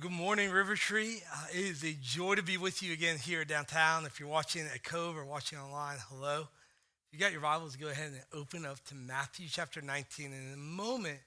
Good 0.00 0.12
morning, 0.12 0.50
River 0.50 0.76
Tree. 0.76 1.20
Uh, 1.30 1.44
it 1.52 1.60
is 1.60 1.84
a 1.84 1.92
joy 2.00 2.34
to 2.36 2.42
be 2.42 2.56
with 2.56 2.82
you 2.82 2.94
again 2.94 3.18
here 3.18 3.44
downtown. 3.44 4.06
If 4.06 4.18
you're 4.18 4.30
watching 4.30 4.62
at 4.62 4.82
Cove 4.82 5.14
or 5.14 5.26
watching 5.26 5.58
online, 5.58 5.98
hello. 6.08 6.48
If 7.06 7.12
you 7.12 7.18
got 7.18 7.32
your 7.32 7.42
Bibles, 7.42 7.76
go 7.76 7.88
ahead 7.88 8.12
and 8.12 8.22
open 8.32 8.64
up 8.64 8.82
to 8.86 8.94
Matthew 8.94 9.46
chapter 9.50 9.82
19. 9.82 10.32
And 10.32 10.34
in 10.34 10.54
a 10.54 10.56
moment, 10.56 11.18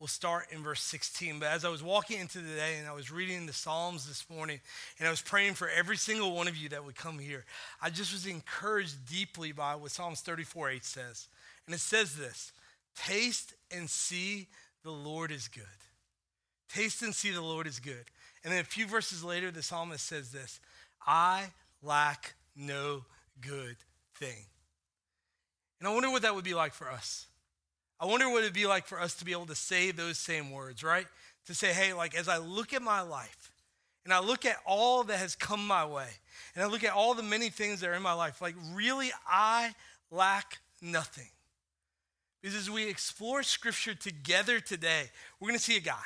we'll 0.00 0.06
start 0.06 0.46
in 0.52 0.62
verse 0.62 0.80
16. 0.80 1.38
But 1.38 1.48
as 1.48 1.66
I 1.66 1.68
was 1.68 1.82
walking 1.82 2.18
into 2.18 2.38
the 2.38 2.54
day 2.54 2.78
and 2.78 2.88
I 2.88 2.94
was 2.94 3.10
reading 3.10 3.44
the 3.44 3.52
Psalms 3.52 4.08
this 4.08 4.24
morning 4.30 4.58
and 4.98 5.06
I 5.06 5.10
was 5.10 5.20
praying 5.20 5.52
for 5.52 5.68
every 5.68 5.98
single 5.98 6.34
one 6.34 6.48
of 6.48 6.56
you 6.56 6.70
that 6.70 6.82
would 6.82 6.96
come 6.96 7.18
here, 7.18 7.44
I 7.82 7.90
just 7.90 8.14
was 8.14 8.26
encouraged 8.26 9.06
deeply 9.06 9.52
by 9.52 9.74
what 9.74 9.90
Psalms 9.90 10.22
34 10.22 10.70
8 10.70 10.84
says. 10.86 11.28
And 11.66 11.74
it 11.74 11.80
says 11.80 12.16
this 12.16 12.52
Taste 12.96 13.52
and 13.70 13.90
see 13.90 14.46
the 14.82 14.92
Lord 14.92 15.30
is 15.30 15.46
good. 15.46 15.64
Taste 16.74 17.02
and 17.02 17.14
see 17.14 17.30
the 17.30 17.40
Lord 17.40 17.68
is 17.68 17.78
good. 17.78 18.04
And 18.42 18.52
then 18.52 18.60
a 18.60 18.64
few 18.64 18.86
verses 18.86 19.22
later, 19.22 19.50
the 19.52 19.62
psalmist 19.62 20.04
says 20.04 20.32
this 20.32 20.60
I 21.06 21.44
lack 21.82 22.34
no 22.56 23.04
good 23.40 23.76
thing. 24.16 24.46
And 25.78 25.88
I 25.88 25.94
wonder 25.94 26.10
what 26.10 26.22
that 26.22 26.34
would 26.34 26.44
be 26.44 26.54
like 26.54 26.72
for 26.72 26.90
us. 26.90 27.26
I 28.00 28.06
wonder 28.06 28.28
what 28.28 28.42
it'd 28.42 28.54
be 28.54 28.66
like 28.66 28.86
for 28.86 29.00
us 29.00 29.14
to 29.16 29.24
be 29.24 29.32
able 29.32 29.46
to 29.46 29.54
say 29.54 29.92
those 29.92 30.18
same 30.18 30.50
words, 30.50 30.82
right? 30.82 31.06
To 31.46 31.54
say, 31.54 31.72
hey, 31.72 31.92
like 31.92 32.16
as 32.16 32.28
I 32.28 32.38
look 32.38 32.72
at 32.72 32.82
my 32.82 33.02
life 33.02 33.52
and 34.04 34.12
I 34.12 34.18
look 34.18 34.44
at 34.44 34.56
all 34.66 35.04
that 35.04 35.18
has 35.18 35.36
come 35.36 35.64
my 35.64 35.86
way 35.86 36.08
and 36.54 36.64
I 36.64 36.66
look 36.66 36.82
at 36.82 36.92
all 36.92 37.14
the 37.14 37.22
many 37.22 37.50
things 37.50 37.80
that 37.80 37.90
are 37.90 37.94
in 37.94 38.02
my 38.02 38.14
life, 38.14 38.42
like 38.42 38.56
really, 38.72 39.12
I 39.28 39.74
lack 40.10 40.58
nothing. 40.82 41.28
Because 42.42 42.56
as 42.56 42.70
we 42.70 42.88
explore 42.88 43.42
scripture 43.44 43.94
together 43.94 44.58
today, 44.58 45.10
we're 45.38 45.52
to 45.52 45.58
see 45.58 45.76
a 45.76 45.80
guy 45.80 46.02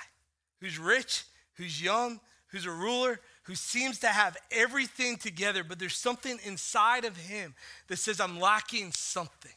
who's 0.61 0.79
rich, 0.79 1.25
who's 1.55 1.83
young, 1.83 2.21
who's 2.49 2.67
a 2.67 2.71
ruler, 2.71 3.21
who 3.45 3.55
seems 3.55 3.99
to 4.01 4.09
have 4.09 4.37
everything 4.51 5.17
together, 5.17 5.65
but 5.65 5.79
there's 5.79 5.97
something 5.97 6.39
inside 6.45 7.05
of 7.05 7.17
him 7.17 7.55
that 7.89 7.99
says, 7.99 8.21
I'm 8.21 8.39
lacking 8.39 8.93
something. 8.93 9.53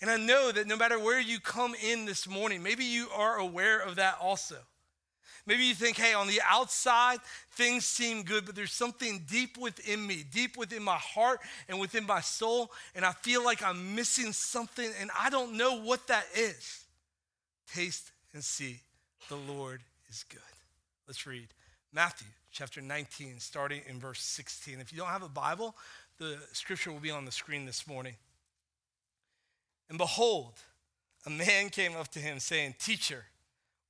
And 0.00 0.10
I 0.10 0.16
know 0.16 0.50
that 0.52 0.66
no 0.66 0.76
matter 0.76 0.98
where 0.98 1.20
you 1.20 1.38
come 1.38 1.74
in 1.74 2.04
this 2.06 2.28
morning, 2.28 2.62
maybe 2.62 2.84
you 2.84 3.08
are 3.14 3.36
aware 3.36 3.78
of 3.78 3.96
that 3.96 4.18
also. 4.20 4.56
Maybe 5.46 5.64
you 5.64 5.74
think, 5.74 5.96
hey, 5.96 6.14
on 6.14 6.28
the 6.28 6.40
outside, 6.46 7.18
things 7.52 7.84
seem 7.84 8.22
good, 8.22 8.46
but 8.46 8.54
there's 8.54 8.72
something 8.72 9.24
deep 9.28 9.56
within 9.58 10.06
me, 10.06 10.24
deep 10.30 10.56
within 10.56 10.82
my 10.82 10.96
heart 10.96 11.40
and 11.68 11.80
within 11.80 12.06
my 12.06 12.20
soul, 12.20 12.70
and 12.94 13.04
I 13.04 13.12
feel 13.12 13.44
like 13.44 13.62
I'm 13.62 13.94
missing 13.94 14.32
something, 14.32 14.88
and 15.00 15.10
I 15.18 15.30
don't 15.30 15.56
know 15.56 15.80
what 15.80 16.06
that 16.08 16.26
is. 16.36 16.84
Taste 17.72 18.12
and 18.34 18.44
see 18.44 18.80
the 19.28 19.36
Lord 19.36 19.80
is 20.12 20.24
good. 20.28 20.40
Let's 21.06 21.26
read 21.26 21.48
Matthew 21.90 22.26
chapter 22.50 22.82
19, 22.82 23.36
starting 23.38 23.80
in 23.88 23.98
verse 23.98 24.20
16. 24.20 24.78
If 24.78 24.92
you 24.92 24.98
don't 24.98 25.08
have 25.08 25.22
a 25.22 25.28
Bible, 25.28 25.74
the 26.18 26.38
scripture 26.52 26.92
will 26.92 27.00
be 27.00 27.10
on 27.10 27.24
the 27.24 27.32
screen 27.32 27.64
this 27.64 27.86
morning. 27.86 28.14
And 29.88 29.96
behold, 29.96 30.52
a 31.24 31.30
man 31.30 31.70
came 31.70 31.96
up 31.96 32.08
to 32.08 32.18
him 32.18 32.40
saying, 32.40 32.74
Teacher, 32.78 33.24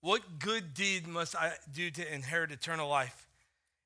what 0.01 0.39
good 0.39 0.75
deed 0.75 1.09
must 1.09 1.35
I 1.35 1.55
do 1.75 1.91
to 1.91 2.15
inherit 2.15 2.53
eternal 2.53 2.89
life? 2.89 3.27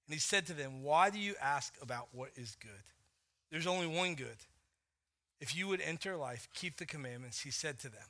And 0.06 0.12
he 0.12 0.20
said 0.20 0.46
to 0.46 0.52
them, 0.52 0.82
Why 0.82 1.08
do 1.08 1.18
you 1.18 1.34
ask 1.42 1.72
about 1.80 2.08
what 2.12 2.30
is 2.36 2.54
good? 2.60 2.70
There's 3.50 3.66
only 3.66 3.86
one 3.86 4.14
good. 4.14 4.36
If 5.40 5.56
you 5.56 5.68
would 5.68 5.80
enter 5.80 6.16
life, 6.16 6.48
keep 6.52 6.76
the 6.76 6.86
commandments, 6.86 7.40
he 7.40 7.50
said 7.50 7.78
to 7.80 7.88
them. 7.88 8.08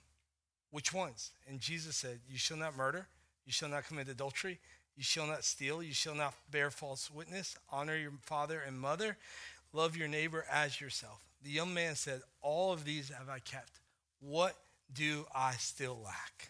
Which 0.73 0.93
ones? 0.93 1.31
And 1.49 1.61
Jesus 1.61 1.95
said, 1.95 2.19
You 2.29 2.39
shall 2.39 2.57
not 2.57 2.77
murder. 2.77 3.07
You 3.47 3.53
shall 3.53 3.69
not 3.69 3.87
commit 3.87 4.09
adultery. 4.09 4.59
You 4.97 5.03
shall 5.03 5.27
not 5.27 5.45
steal. 5.45 5.83
You 5.83 5.95
shall 5.95 6.15
not 6.15 6.35
bear 6.51 6.71
false 6.71 7.11
witness. 7.11 7.57
Honor 7.71 7.97
your 7.97 8.13
father 8.23 8.61
and 8.67 8.79
mother. 8.79 9.17
Love 9.73 9.97
your 9.97 10.09
neighbor 10.09 10.45
as 10.51 10.81
yourself. 10.81 11.23
The 11.43 11.51
young 11.51 11.73
man 11.73 11.95
said, 11.95 12.23
All 12.43 12.73
of 12.73 12.85
these 12.85 13.11
have 13.11 13.29
I 13.29 13.39
kept. 13.39 13.81
What 14.21 14.57
do 14.93 15.27
I 15.35 15.53
still 15.53 15.99
lack? 16.05 16.49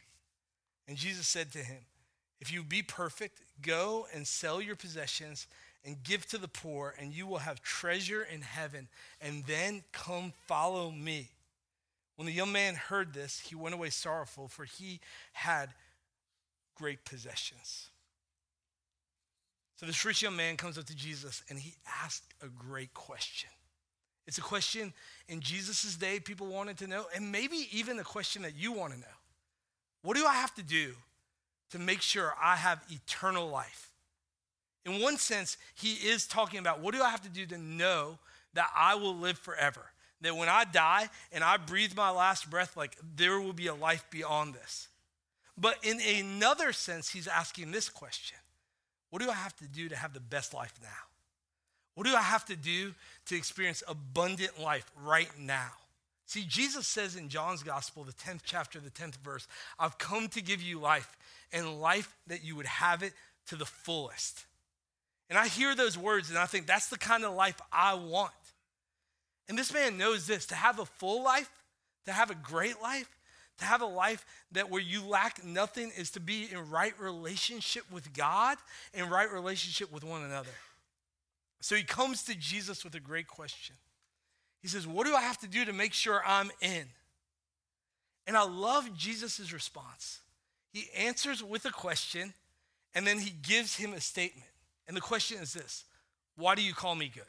And 0.88 0.96
Jesus 0.96 1.26
said 1.26 1.52
to 1.52 1.58
him, 1.58 1.82
If 2.40 2.52
you 2.52 2.62
be 2.62 2.82
perfect, 2.82 3.42
go 3.60 4.06
and 4.14 4.26
sell 4.26 4.60
your 4.60 4.76
possessions 4.76 5.46
and 5.84 6.02
give 6.02 6.26
to 6.26 6.38
the 6.38 6.48
poor, 6.48 6.94
and 6.98 7.12
you 7.12 7.26
will 7.26 7.38
have 7.38 7.62
treasure 7.62 8.26
in 8.32 8.40
heaven. 8.40 8.88
And 9.20 9.44
then 9.46 9.84
come 9.92 10.32
follow 10.46 10.90
me. 10.90 11.28
When 12.16 12.26
the 12.26 12.32
young 12.32 12.52
man 12.52 12.74
heard 12.74 13.12
this, 13.12 13.40
he 13.40 13.54
went 13.54 13.74
away 13.74 13.90
sorrowful, 13.90 14.48
for 14.48 14.64
he 14.64 15.00
had 15.32 15.70
great 16.76 17.04
possessions. 17.04 17.90
So 19.76 19.86
this 19.86 20.04
rich 20.04 20.22
young 20.22 20.36
man 20.36 20.56
comes 20.56 20.78
up 20.78 20.84
to 20.86 20.96
Jesus 20.96 21.42
and 21.50 21.58
he 21.58 21.74
asked 22.02 22.24
a 22.42 22.48
great 22.48 22.94
question. 22.94 23.50
It's 24.26 24.38
a 24.38 24.42
question 24.42 24.92
in 25.28 25.40
Jesus' 25.40 25.96
day 25.96 26.18
people 26.18 26.46
wanted 26.48 26.78
to 26.78 26.86
know, 26.86 27.04
and 27.14 27.30
maybe 27.30 27.68
even 27.70 27.98
a 27.98 28.04
question 28.04 28.42
that 28.42 28.56
you 28.56 28.72
want 28.72 28.92
to 28.92 28.98
know. 28.98 29.06
What 30.02 30.16
do 30.16 30.26
I 30.26 30.34
have 30.34 30.54
to 30.56 30.62
do 30.62 30.94
to 31.70 31.78
make 31.78 32.00
sure 32.00 32.34
I 32.42 32.56
have 32.56 32.82
eternal 32.90 33.48
life? 33.48 33.90
In 34.84 35.00
one 35.00 35.16
sense, 35.16 35.56
he 35.74 35.94
is 35.94 36.26
talking 36.26 36.58
about 36.58 36.80
what 36.80 36.94
do 36.94 37.02
I 37.02 37.10
have 37.10 37.22
to 37.22 37.28
do 37.28 37.46
to 37.46 37.58
know 37.58 38.18
that 38.54 38.70
I 38.74 38.94
will 38.94 39.16
live 39.16 39.38
forever? 39.38 39.82
That 40.22 40.36
when 40.36 40.48
I 40.48 40.64
die 40.64 41.08
and 41.32 41.44
I 41.44 41.56
breathe 41.56 41.94
my 41.96 42.10
last 42.10 42.48
breath, 42.48 42.76
like 42.76 42.96
there 43.16 43.40
will 43.40 43.52
be 43.52 43.66
a 43.66 43.74
life 43.74 44.06
beyond 44.10 44.54
this. 44.54 44.88
But 45.58 45.78
in 45.82 46.00
another 46.00 46.72
sense, 46.72 47.10
he's 47.10 47.28
asking 47.28 47.70
this 47.72 47.88
question 47.88 48.38
What 49.10 49.22
do 49.22 49.30
I 49.30 49.34
have 49.34 49.56
to 49.56 49.64
do 49.64 49.88
to 49.88 49.96
have 49.96 50.12
the 50.12 50.20
best 50.20 50.54
life 50.54 50.74
now? 50.82 50.88
What 51.94 52.06
do 52.06 52.14
I 52.14 52.22
have 52.22 52.44
to 52.46 52.56
do 52.56 52.94
to 53.26 53.36
experience 53.36 53.82
abundant 53.88 54.60
life 54.60 54.90
right 55.02 55.30
now? 55.38 55.72
See, 56.26 56.44
Jesus 56.46 56.86
says 56.86 57.16
in 57.16 57.28
John's 57.28 57.62
gospel, 57.62 58.04
the 58.04 58.12
10th 58.12 58.40
chapter, 58.44 58.80
the 58.80 58.90
10th 58.90 59.16
verse, 59.18 59.46
I've 59.78 59.96
come 59.96 60.28
to 60.28 60.42
give 60.42 60.60
you 60.60 60.80
life 60.80 61.16
and 61.52 61.80
life 61.80 62.14
that 62.26 62.44
you 62.44 62.56
would 62.56 62.66
have 62.66 63.02
it 63.02 63.12
to 63.46 63.56
the 63.56 63.64
fullest. 63.64 64.44
And 65.30 65.38
I 65.38 65.46
hear 65.46 65.74
those 65.74 65.96
words 65.96 66.28
and 66.28 66.38
I 66.38 66.46
think 66.46 66.66
that's 66.66 66.88
the 66.88 66.98
kind 66.98 67.24
of 67.24 67.32
life 67.34 67.58
I 67.72 67.94
want. 67.94 68.32
And 69.48 69.56
this 69.56 69.72
man 69.72 69.96
knows 69.96 70.26
this 70.26 70.46
to 70.46 70.54
have 70.54 70.78
a 70.78 70.84
full 70.84 71.22
life, 71.22 71.50
to 72.04 72.12
have 72.12 72.30
a 72.30 72.34
great 72.34 72.82
life, 72.82 73.15
to 73.58 73.64
have 73.64 73.80
a 73.80 73.86
life 73.86 74.24
that 74.52 74.70
where 74.70 74.82
you 74.82 75.04
lack 75.04 75.44
nothing 75.44 75.90
is 75.96 76.10
to 76.12 76.20
be 76.20 76.48
in 76.50 76.70
right 76.70 76.98
relationship 77.00 77.84
with 77.90 78.12
God 78.12 78.58
and 78.94 79.10
right 79.10 79.30
relationship 79.30 79.92
with 79.92 80.04
one 80.04 80.22
another. 80.22 80.50
So 81.60 81.74
he 81.74 81.82
comes 81.82 82.22
to 82.24 82.34
Jesus 82.34 82.84
with 82.84 82.94
a 82.94 83.00
great 83.00 83.26
question. 83.28 83.76
He 84.60 84.68
says, 84.68 84.86
What 84.86 85.06
do 85.06 85.14
I 85.14 85.22
have 85.22 85.38
to 85.38 85.48
do 85.48 85.64
to 85.64 85.72
make 85.72 85.92
sure 85.92 86.22
I'm 86.26 86.50
in? 86.60 86.84
And 88.26 88.36
I 88.36 88.44
love 88.44 88.94
Jesus' 88.96 89.52
response. 89.52 90.20
He 90.72 90.88
answers 90.96 91.42
with 91.42 91.64
a 91.64 91.70
question 91.70 92.34
and 92.94 93.06
then 93.06 93.18
he 93.18 93.30
gives 93.30 93.76
him 93.76 93.92
a 93.92 94.00
statement. 94.00 94.48
And 94.88 94.96
the 94.96 95.00
question 95.02 95.38
is 95.40 95.52
this 95.52 95.84
Why 96.36 96.54
do 96.54 96.62
you 96.62 96.74
call 96.74 96.94
me 96.94 97.10
good? 97.12 97.24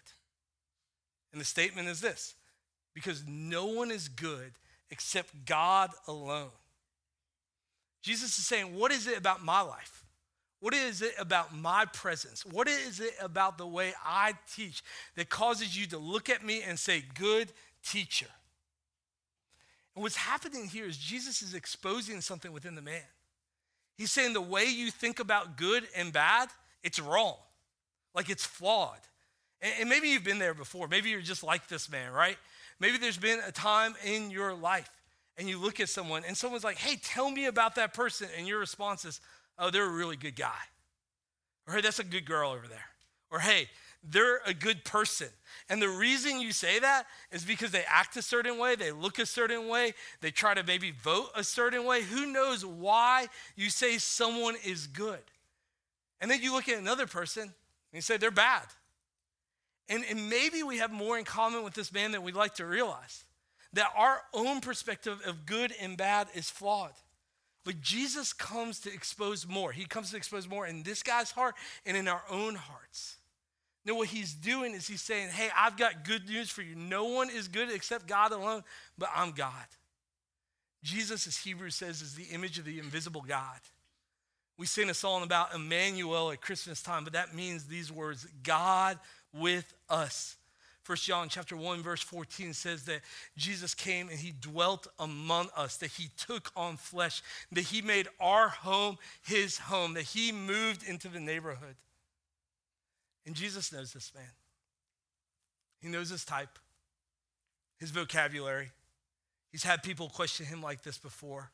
And 1.32 1.42
the 1.42 1.46
statement 1.46 1.88
is 1.88 2.02
this 2.02 2.36
because 2.94 3.24
no 3.28 3.68
one 3.68 3.92
is 3.92 4.08
good 4.08 4.54
except 4.92 5.46
God 5.46 5.92
alone. 6.08 6.50
Jesus 8.02 8.38
is 8.38 8.46
saying, 8.46 8.76
What 8.76 8.92
is 8.92 9.08
it 9.08 9.18
about 9.18 9.44
my 9.44 9.62
life? 9.62 10.06
What 10.60 10.74
is 10.74 11.02
it 11.02 11.14
about 11.20 11.56
my 11.56 11.86
presence? 11.86 12.46
What 12.46 12.68
is 12.68 13.00
it 13.00 13.14
about 13.22 13.58
the 13.58 13.68
way 13.68 13.94
I 14.04 14.34
teach 14.56 14.82
that 15.16 15.30
causes 15.30 15.78
you 15.78 15.86
to 15.88 15.98
look 15.98 16.30
at 16.30 16.44
me 16.44 16.64
and 16.64 16.80
say, 16.80 17.04
Good 17.16 17.52
teacher? 17.84 18.28
And 19.96 20.04
what's 20.04 20.16
happening 20.16 20.68
here 20.68 20.86
is 20.86 20.98
Jesus 20.98 21.42
is 21.42 21.54
exposing 21.54 22.22
something 22.22 22.52
within 22.52 22.76
the 22.76 22.82
man. 22.82 23.02
He's 23.98 24.12
saying 24.12 24.34
the 24.34 24.42
way 24.42 24.66
you 24.66 24.92
think 24.92 25.20
about 25.20 25.58
good 25.58 25.88
and 25.96 26.14
bad, 26.14 26.50
it's 26.84 27.00
wrong. 27.00 27.36
Like 28.14 28.30
it's 28.30 28.46
flawed. 28.46 29.00
And, 29.60 29.90
maybe 29.90 30.10
you've 30.10 30.24
been 30.24 30.38
there 30.38 30.54
before. 30.54 30.88
Maybe 30.88 31.10
you're 31.10 31.22
just 31.22 31.44
like 31.44 31.68
this 31.68 31.90
man, 31.90 32.12
right? 32.12 32.38
Maybe 32.80 32.98
there's 32.98 33.18
been 33.18 33.40
a 33.46 33.52
time 33.52 33.96
in 34.06 34.30
your 34.30 34.54
life 34.54 34.90
and 35.38 35.48
you 35.48 35.60
look 35.60 35.80
at 35.80 35.90
someone 35.90 36.24
and 36.28 36.36
someone's 36.36 36.64
like, 36.64 36.78
hey, 36.78 36.98
tell 37.02 37.30
me 37.30 37.46
about 37.46 37.76
that 37.76 37.94
person. 37.94 38.28
And 38.38 38.48
your 38.48 38.60
response 38.60 39.06
is, 39.06 39.22
oh, 39.58 39.70
they're 39.70 39.86
a 39.86 39.90
really 39.90 40.16
good 40.16 40.36
guy. 40.36 40.60
Or 41.68 41.76
hey, 41.76 41.82
that's 41.82 42.00
a 42.00 42.04
good 42.04 42.26
girl 42.26 42.52
over 42.52 42.68
there. 42.68 42.86
Or 43.30 43.40
hey, 43.40 43.68
they're 44.04 44.42
a 44.46 44.54
good 44.54 44.86
person. 44.86 45.28
And 45.70 45.82
the 45.82 45.90
reason 45.90 46.40
you 46.40 46.52
say 46.52 46.80
that 46.80 47.06
is 47.32 47.44
because 47.44 47.72
they 47.72 47.84
act 47.88 48.16
a 48.16 48.22
certain 48.22 48.58
way, 48.58 48.76
they 48.76 48.92
look 48.92 49.20
a 49.20 49.26
certain 49.26 49.68
way, 49.68 49.94
they 50.22 50.32
try 50.32 50.54
to 50.54 50.64
maybe 50.64 50.92
vote 50.92 51.30
a 51.36 51.44
certain 51.44 51.84
way. 51.84 52.04
Who 52.04 52.26
knows 52.26 52.66
why 52.66 53.28
you 53.56 53.70
say 53.70 53.98
someone 53.98 54.56
is 54.64 54.88
good? 54.88 55.20
And 56.22 56.32
then 56.32 56.42
you 56.42 56.54
look 56.54 56.70
at 56.70 56.78
another 56.78 57.06
person 57.06 57.44
and 57.44 57.52
you 57.92 58.02
say 58.02 58.18
they're 58.18 58.32
bad. 58.32 58.64
And, 59.90 60.04
and 60.10 60.30
maybe 60.30 60.64
we 60.64 60.78
have 60.78 60.92
more 60.92 61.18
in 61.18 61.24
common 61.24 61.64
with 61.64 61.74
this 61.74 61.94
man 61.94 62.12
than 62.12 62.24
we'd 62.24 62.36
like 62.36 62.56
to 62.56 62.66
realize. 62.66 63.24
That 63.74 63.88
our 63.96 64.22
own 64.34 64.62
perspective 64.62 65.20
of 65.26 65.46
good 65.46 65.74
and 65.82 65.98
bad 65.98 66.28
is 66.34 66.50
flawed. 66.50 66.94
But 67.64 67.82
Jesus 67.82 68.32
comes 68.32 68.80
to 68.82 68.94
expose 68.94 69.46
more. 69.46 69.72
He 69.72 69.86
comes 69.86 70.12
to 70.12 70.18
expose 70.18 70.48
more 70.48 70.66
in 70.66 70.84
this 70.84 71.04
guy's 71.04 71.32
heart 71.32 71.56
and 71.86 71.98
in 71.98 72.08
our 72.08 72.24
own 72.30 72.56
hearts. 72.56 73.18
Now, 73.86 73.96
what 73.96 74.08
he's 74.10 74.34
doing 74.34 74.74
is 74.74 74.88
he's 74.88 75.02
saying, 75.02 75.30
Hey, 75.30 75.50
I've 75.56 75.78
got 75.78 76.04
good 76.04 76.28
news 76.28 76.50
for 76.50 76.62
you. 76.62 76.76
No 76.76 77.06
one 77.06 77.30
is 77.30 77.48
good 77.48 77.70
except 77.72 78.08
God 78.08 78.32
alone, 78.32 78.64
but 78.98 79.10
I'm 79.16 79.32
God. 79.32 79.52
Jesus, 80.84 81.28
as 81.28 81.38
Hebrews 81.38 81.76
says, 81.76 82.02
is 82.02 82.16
the 82.16 82.26
image 82.34 82.60
of 82.60 82.66
the 82.66 82.80
invisible 82.80 83.24
God. 83.28 83.60
We 84.58 84.66
sing 84.66 84.90
a 84.90 84.94
song 84.94 85.24
about 85.24 85.54
Emmanuel 85.54 86.32
at 86.32 86.42
Christmas 86.42 86.82
time, 86.82 87.04
but 87.04 87.14
that 87.14 87.36
means 87.36 87.66
these 87.66 87.92
words 87.92 88.28
God 88.44 88.98
with 89.40 89.74
us. 89.90 90.38
First 90.84 91.04
John 91.04 91.28
chapter 91.28 91.58
1 91.58 91.84
verse 91.84 92.02
14 92.02 92.54
says 92.54 92.84
that 92.84 93.02
Jesus 93.36 93.74
came 93.74 94.08
and 94.08 94.18
he 94.18 94.34
dwelt 94.40 94.88
among 95.00 95.50
us, 95.54 95.76
that 95.78 95.92
he 95.92 96.10
took 96.16 96.50
on 96.56 96.78
flesh, 96.78 97.22
that 97.52 97.66
he 97.66 97.82
made 97.82 98.08
our 98.22 98.48
home 98.48 98.98
his 99.22 99.58
home, 99.58 99.96
that 99.96 100.04
he 100.04 100.32
moved 100.32 100.88
into 100.88 101.10
the 101.10 101.20
neighborhood. 101.20 101.76
And 103.26 103.36
Jesus 103.36 103.74
knows 103.74 103.92
this 103.92 104.14
man. 104.16 104.32
He 105.82 105.90
knows 105.90 106.10
his 106.10 106.24
type, 106.24 106.58
his 107.78 107.92
vocabulary. 107.92 108.72
He's 109.52 109.64
had 109.64 109.84
people 109.84 110.08
question 110.08 110.46
him 110.46 110.62
like 110.62 110.84
this 110.84 110.98
before. 110.98 111.52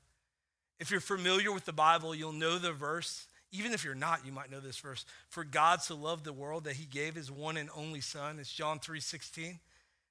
If 0.79 0.91
you're 0.91 0.99
familiar 0.99 1.51
with 1.51 1.65
the 1.65 1.73
Bible, 1.73 2.13
you'll 2.13 2.33
know 2.33 2.59
the 2.59 2.71
verse. 2.71 3.27
Even 3.53 3.71
if 3.71 3.85
you're 3.85 3.93
not, 3.93 4.25
you 4.25 4.31
might 4.31 4.49
know 4.49 4.59
this 4.59 4.79
verse. 4.79 5.05
For 5.29 5.43
God 5.43 5.81
so 5.81 5.95
loved 5.95 6.25
the 6.25 6.33
world 6.33 6.63
that 6.63 6.75
he 6.75 6.85
gave 6.85 7.13
his 7.13 7.31
one 7.31 7.55
and 7.55 7.69
only 7.75 8.01
son. 8.01 8.39
It's 8.39 8.51
John 8.51 8.79
3:16. 8.79 9.59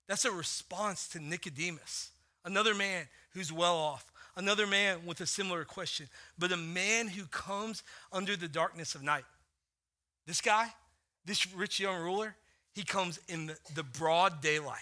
That's 0.06 0.24
a 0.24 0.30
response 0.30 1.08
to 1.08 1.18
Nicodemus, 1.18 2.10
another 2.44 2.74
man 2.74 3.08
who's 3.30 3.52
well 3.52 3.76
off, 3.76 4.12
another 4.36 4.66
man 4.66 5.04
with 5.06 5.20
a 5.20 5.26
similar 5.26 5.64
question, 5.64 6.08
but 6.38 6.52
a 6.52 6.56
man 6.56 7.08
who 7.08 7.26
comes 7.26 7.82
under 8.12 8.36
the 8.36 8.48
darkness 8.48 8.94
of 8.94 9.02
night. 9.02 9.24
This 10.26 10.40
guy, 10.40 10.72
this 11.24 11.52
rich 11.52 11.80
young 11.80 12.00
ruler, 12.00 12.36
he 12.74 12.84
comes 12.84 13.18
in 13.28 13.46
the, 13.46 13.58
the 13.74 13.82
broad 13.82 14.40
daylight. 14.40 14.78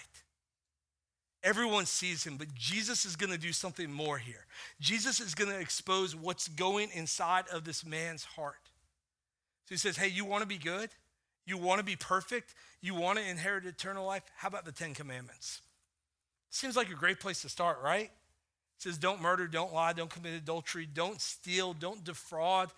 Everyone 1.43 1.85
sees 1.87 2.23
him, 2.23 2.37
but 2.37 2.53
Jesus 2.53 3.03
is 3.03 3.15
going 3.15 3.31
to 3.31 3.37
do 3.37 3.51
something 3.51 3.91
more 3.91 4.19
here. 4.19 4.45
Jesus 4.79 5.19
is 5.19 5.33
going 5.33 5.49
to 5.49 5.59
expose 5.59 6.15
what's 6.15 6.47
going 6.47 6.89
inside 6.93 7.45
of 7.51 7.63
this 7.63 7.83
man's 7.83 8.23
heart. 8.23 8.69
So 9.65 9.73
he 9.73 9.77
says, 9.77 9.97
Hey, 9.97 10.09
you 10.09 10.23
want 10.23 10.41
to 10.41 10.47
be 10.47 10.57
good? 10.57 10.91
You 11.45 11.57
want 11.57 11.79
to 11.79 11.85
be 11.85 11.95
perfect? 11.95 12.53
You 12.81 12.93
want 12.93 13.17
to 13.17 13.27
inherit 13.27 13.65
eternal 13.65 14.05
life? 14.05 14.23
How 14.37 14.49
about 14.49 14.65
the 14.65 14.71
Ten 14.71 14.93
Commandments? 14.93 15.61
Seems 16.51 16.75
like 16.75 16.91
a 16.91 16.95
great 16.95 17.19
place 17.19 17.41
to 17.41 17.49
start, 17.49 17.79
right? 17.83 18.05
It 18.05 18.11
says, 18.77 18.99
Don't 18.99 19.21
murder, 19.21 19.47
don't 19.47 19.73
lie, 19.73 19.93
don't 19.93 20.09
commit 20.09 20.33
adultery, 20.33 20.87
don't 20.91 21.19
steal, 21.19 21.73
don't 21.73 22.03
defraud, 22.03 22.71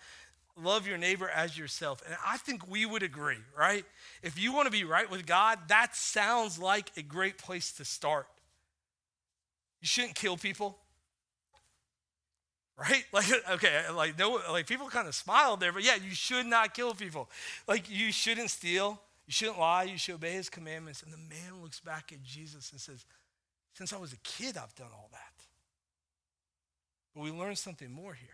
love 0.56 0.86
your 0.86 0.96
neighbor 0.98 1.28
as 1.28 1.58
yourself. 1.58 2.02
And 2.06 2.16
I 2.26 2.38
think 2.38 2.68
we 2.68 2.86
would 2.86 3.02
agree, 3.02 3.38
right? 3.58 3.84
If 4.22 4.38
you 4.38 4.54
want 4.54 4.66
to 4.66 4.72
be 4.72 4.84
right 4.84 5.10
with 5.10 5.26
God, 5.26 5.58
that 5.68 5.94
sounds 5.94 6.58
like 6.58 6.92
a 6.96 7.02
great 7.02 7.36
place 7.36 7.72
to 7.72 7.84
start. 7.84 8.26
You 9.84 9.86
shouldn't 9.86 10.14
kill 10.14 10.38
people. 10.38 10.78
Right? 12.78 13.04
Like, 13.12 13.26
okay, 13.50 13.82
like 13.94 14.18
no, 14.18 14.40
like 14.50 14.66
people 14.66 14.88
kind 14.88 15.06
of 15.06 15.14
smiled 15.14 15.60
there, 15.60 15.72
but 15.72 15.84
yeah, 15.84 15.96
you 15.96 16.14
should 16.14 16.46
not 16.46 16.72
kill 16.72 16.94
people. 16.94 17.28
Like 17.68 17.90
you 17.90 18.10
shouldn't 18.10 18.48
steal, 18.48 18.98
you 19.26 19.32
shouldn't 19.32 19.58
lie, 19.58 19.82
you 19.82 19.98
should 19.98 20.14
obey 20.14 20.32
his 20.32 20.48
commandments. 20.48 21.02
And 21.02 21.12
the 21.12 21.18
man 21.18 21.60
looks 21.60 21.80
back 21.80 22.12
at 22.14 22.22
Jesus 22.22 22.72
and 22.72 22.80
says, 22.80 23.04
Since 23.74 23.92
I 23.92 23.98
was 23.98 24.14
a 24.14 24.16
kid, 24.24 24.56
I've 24.56 24.74
done 24.74 24.88
all 24.90 25.10
that. 25.12 25.44
But 27.14 27.24
we 27.24 27.30
learn 27.30 27.54
something 27.54 27.92
more 27.92 28.14
here. 28.14 28.30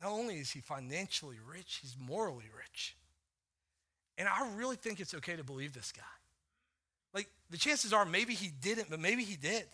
Not 0.00 0.12
only 0.12 0.38
is 0.38 0.52
he 0.52 0.60
financially 0.60 1.38
rich, 1.44 1.80
he's 1.82 1.96
morally 1.98 2.48
rich. 2.56 2.94
And 4.18 4.28
I 4.28 4.48
really 4.54 4.76
think 4.76 5.00
it's 5.00 5.14
okay 5.14 5.34
to 5.34 5.42
believe 5.42 5.72
this 5.72 5.90
guy. 5.90 6.02
Like, 7.12 7.28
the 7.50 7.58
chances 7.58 7.92
are 7.92 8.04
maybe 8.04 8.34
he 8.34 8.52
didn't, 8.60 8.88
but 8.88 9.00
maybe 9.00 9.24
he 9.24 9.34
did. 9.34 9.64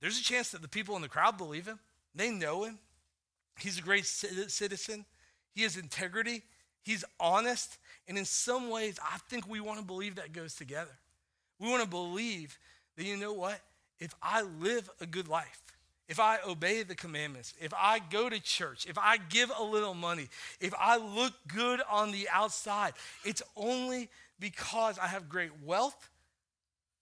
There's 0.00 0.18
a 0.18 0.22
chance 0.22 0.50
that 0.50 0.62
the 0.62 0.68
people 0.68 0.96
in 0.96 1.02
the 1.02 1.08
crowd 1.08 1.36
believe 1.36 1.66
him. 1.66 1.78
They 2.14 2.30
know 2.30 2.64
him. 2.64 2.78
He's 3.58 3.78
a 3.78 3.82
great 3.82 4.06
citizen. 4.06 5.04
He 5.54 5.62
has 5.62 5.76
integrity. 5.76 6.42
He's 6.84 7.04
honest. 7.18 7.78
And 8.06 8.16
in 8.16 8.24
some 8.24 8.70
ways, 8.70 8.98
I 9.02 9.18
think 9.28 9.48
we 9.48 9.60
want 9.60 9.78
to 9.80 9.84
believe 9.84 10.14
that 10.16 10.32
goes 10.32 10.54
together. 10.54 10.96
We 11.58 11.68
want 11.68 11.82
to 11.82 11.88
believe 11.88 12.56
that, 12.96 13.04
you 13.04 13.16
know 13.16 13.32
what? 13.32 13.60
If 13.98 14.14
I 14.22 14.42
live 14.42 14.88
a 15.00 15.06
good 15.06 15.26
life, 15.26 15.60
if 16.08 16.20
I 16.20 16.38
obey 16.46 16.84
the 16.84 16.94
commandments, 16.94 17.52
if 17.60 17.74
I 17.76 17.98
go 17.98 18.30
to 18.30 18.40
church, 18.40 18.86
if 18.88 18.96
I 18.96 19.16
give 19.16 19.50
a 19.58 19.62
little 19.62 19.94
money, 19.94 20.28
if 20.60 20.72
I 20.78 20.96
look 20.96 21.34
good 21.48 21.80
on 21.90 22.12
the 22.12 22.28
outside, 22.32 22.94
it's 23.24 23.42
only 23.56 24.08
because 24.38 24.98
I 24.98 25.08
have 25.08 25.28
great 25.28 25.50
wealth, 25.64 26.08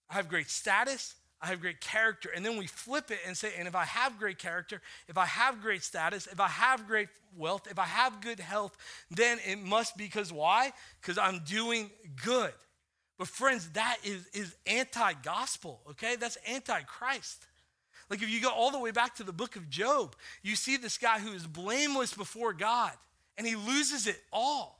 I 0.09 0.15
have 0.15 0.27
great 0.27 0.49
status, 0.49 1.15
I 1.41 1.47
have 1.47 1.61
great 1.61 1.81
character. 1.81 2.29
And 2.35 2.45
then 2.45 2.57
we 2.57 2.67
flip 2.67 3.11
it 3.11 3.19
and 3.27 3.37
say, 3.37 3.53
and 3.57 3.67
if 3.67 3.75
I 3.75 3.85
have 3.85 4.17
great 4.17 4.39
character, 4.39 4.81
if 5.07 5.17
I 5.17 5.25
have 5.25 5.61
great 5.61 5.83
status, 5.83 6.27
if 6.27 6.39
I 6.39 6.47
have 6.47 6.87
great 6.87 7.09
wealth, 7.35 7.67
if 7.69 7.77
I 7.77 7.85
have 7.85 8.21
good 8.21 8.39
health, 8.39 8.75
then 9.11 9.37
it 9.45 9.59
must 9.59 9.97
be 9.97 10.05
because 10.05 10.33
why? 10.33 10.73
Because 11.01 11.17
I'm 11.17 11.41
doing 11.45 11.91
good. 12.23 12.53
But 13.17 13.27
friends, 13.27 13.69
that 13.71 13.97
is, 14.03 14.27
is 14.33 14.55
anti-gospel, 14.65 15.81
okay? 15.91 16.15
That's 16.15 16.37
anti-Christ. 16.47 17.45
Like 18.09 18.21
if 18.21 18.29
you 18.29 18.41
go 18.41 18.51
all 18.51 18.71
the 18.71 18.79
way 18.79 18.91
back 18.91 19.15
to 19.15 19.23
the 19.23 19.33
book 19.33 19.55
of 19.55 19.69
Job, 19.69 20.15
you 20.41 20.55
see 20.55 20.77
this 20.77 20.97
guy 20.97 21.19
who 21.19 21.33
is 21.33 21.45
blameless 21.45 22.13
before 22.13 22.53
God, 22.53 22.93
and 23.37 23.45
he 23.45 23.55
loses 23.55 24.07
it 24.07 24.19
all. 24.31 24.76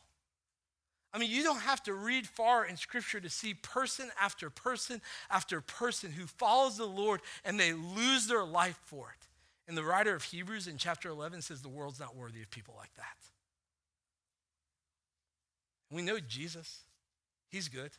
I 1.18 1.20
mean, 1.20 1.32
you 1.32 1.42
don't 1.42 1.62
have 1.62 1.82
to 1.86 1.96
read 1.96 2.28
far 2.28 2.64
in 2.64 2.78
scripture 2.78 3.20
to 3.20 3.28
see 3.28 3.56
person 3.56 4.12
after 4.22 4.52
person 4.52 5.02
after 5.32 5.62
person 5.62 6.12
who 6.12 6.28
follows 6.28 6.78
the 6.78 6.86
Lord 6.86 7.22
and 7.44 7.60
they 7.60 7.74
lose 7.74 8.28
their 8.28 8.44
life 8.44 8.80
for 8.86 9.08
it. 9.10 9.28
And 9.68 9.76
the 9.76 9.84
writer 9.84 10.14
of 10.14 10.22
Hebrews 10.22 10.68
in 10.68 10.78
chapter 10.78 11.10
11 11.10 11.42
says 11.42 11.64
the 11.64 11.70
world's 11.70 12.00
not 12.00 12.16
worthy 12.16 12.44
of 12.44 12.52
people 12.52 12.76
like 12.78 12.94
that. 12.98 13.18
We 15.92 16.04
know 16.04 16.20
Jesus. 16.20 16.82
He's 17.50 17.68
good. 17.68 17.90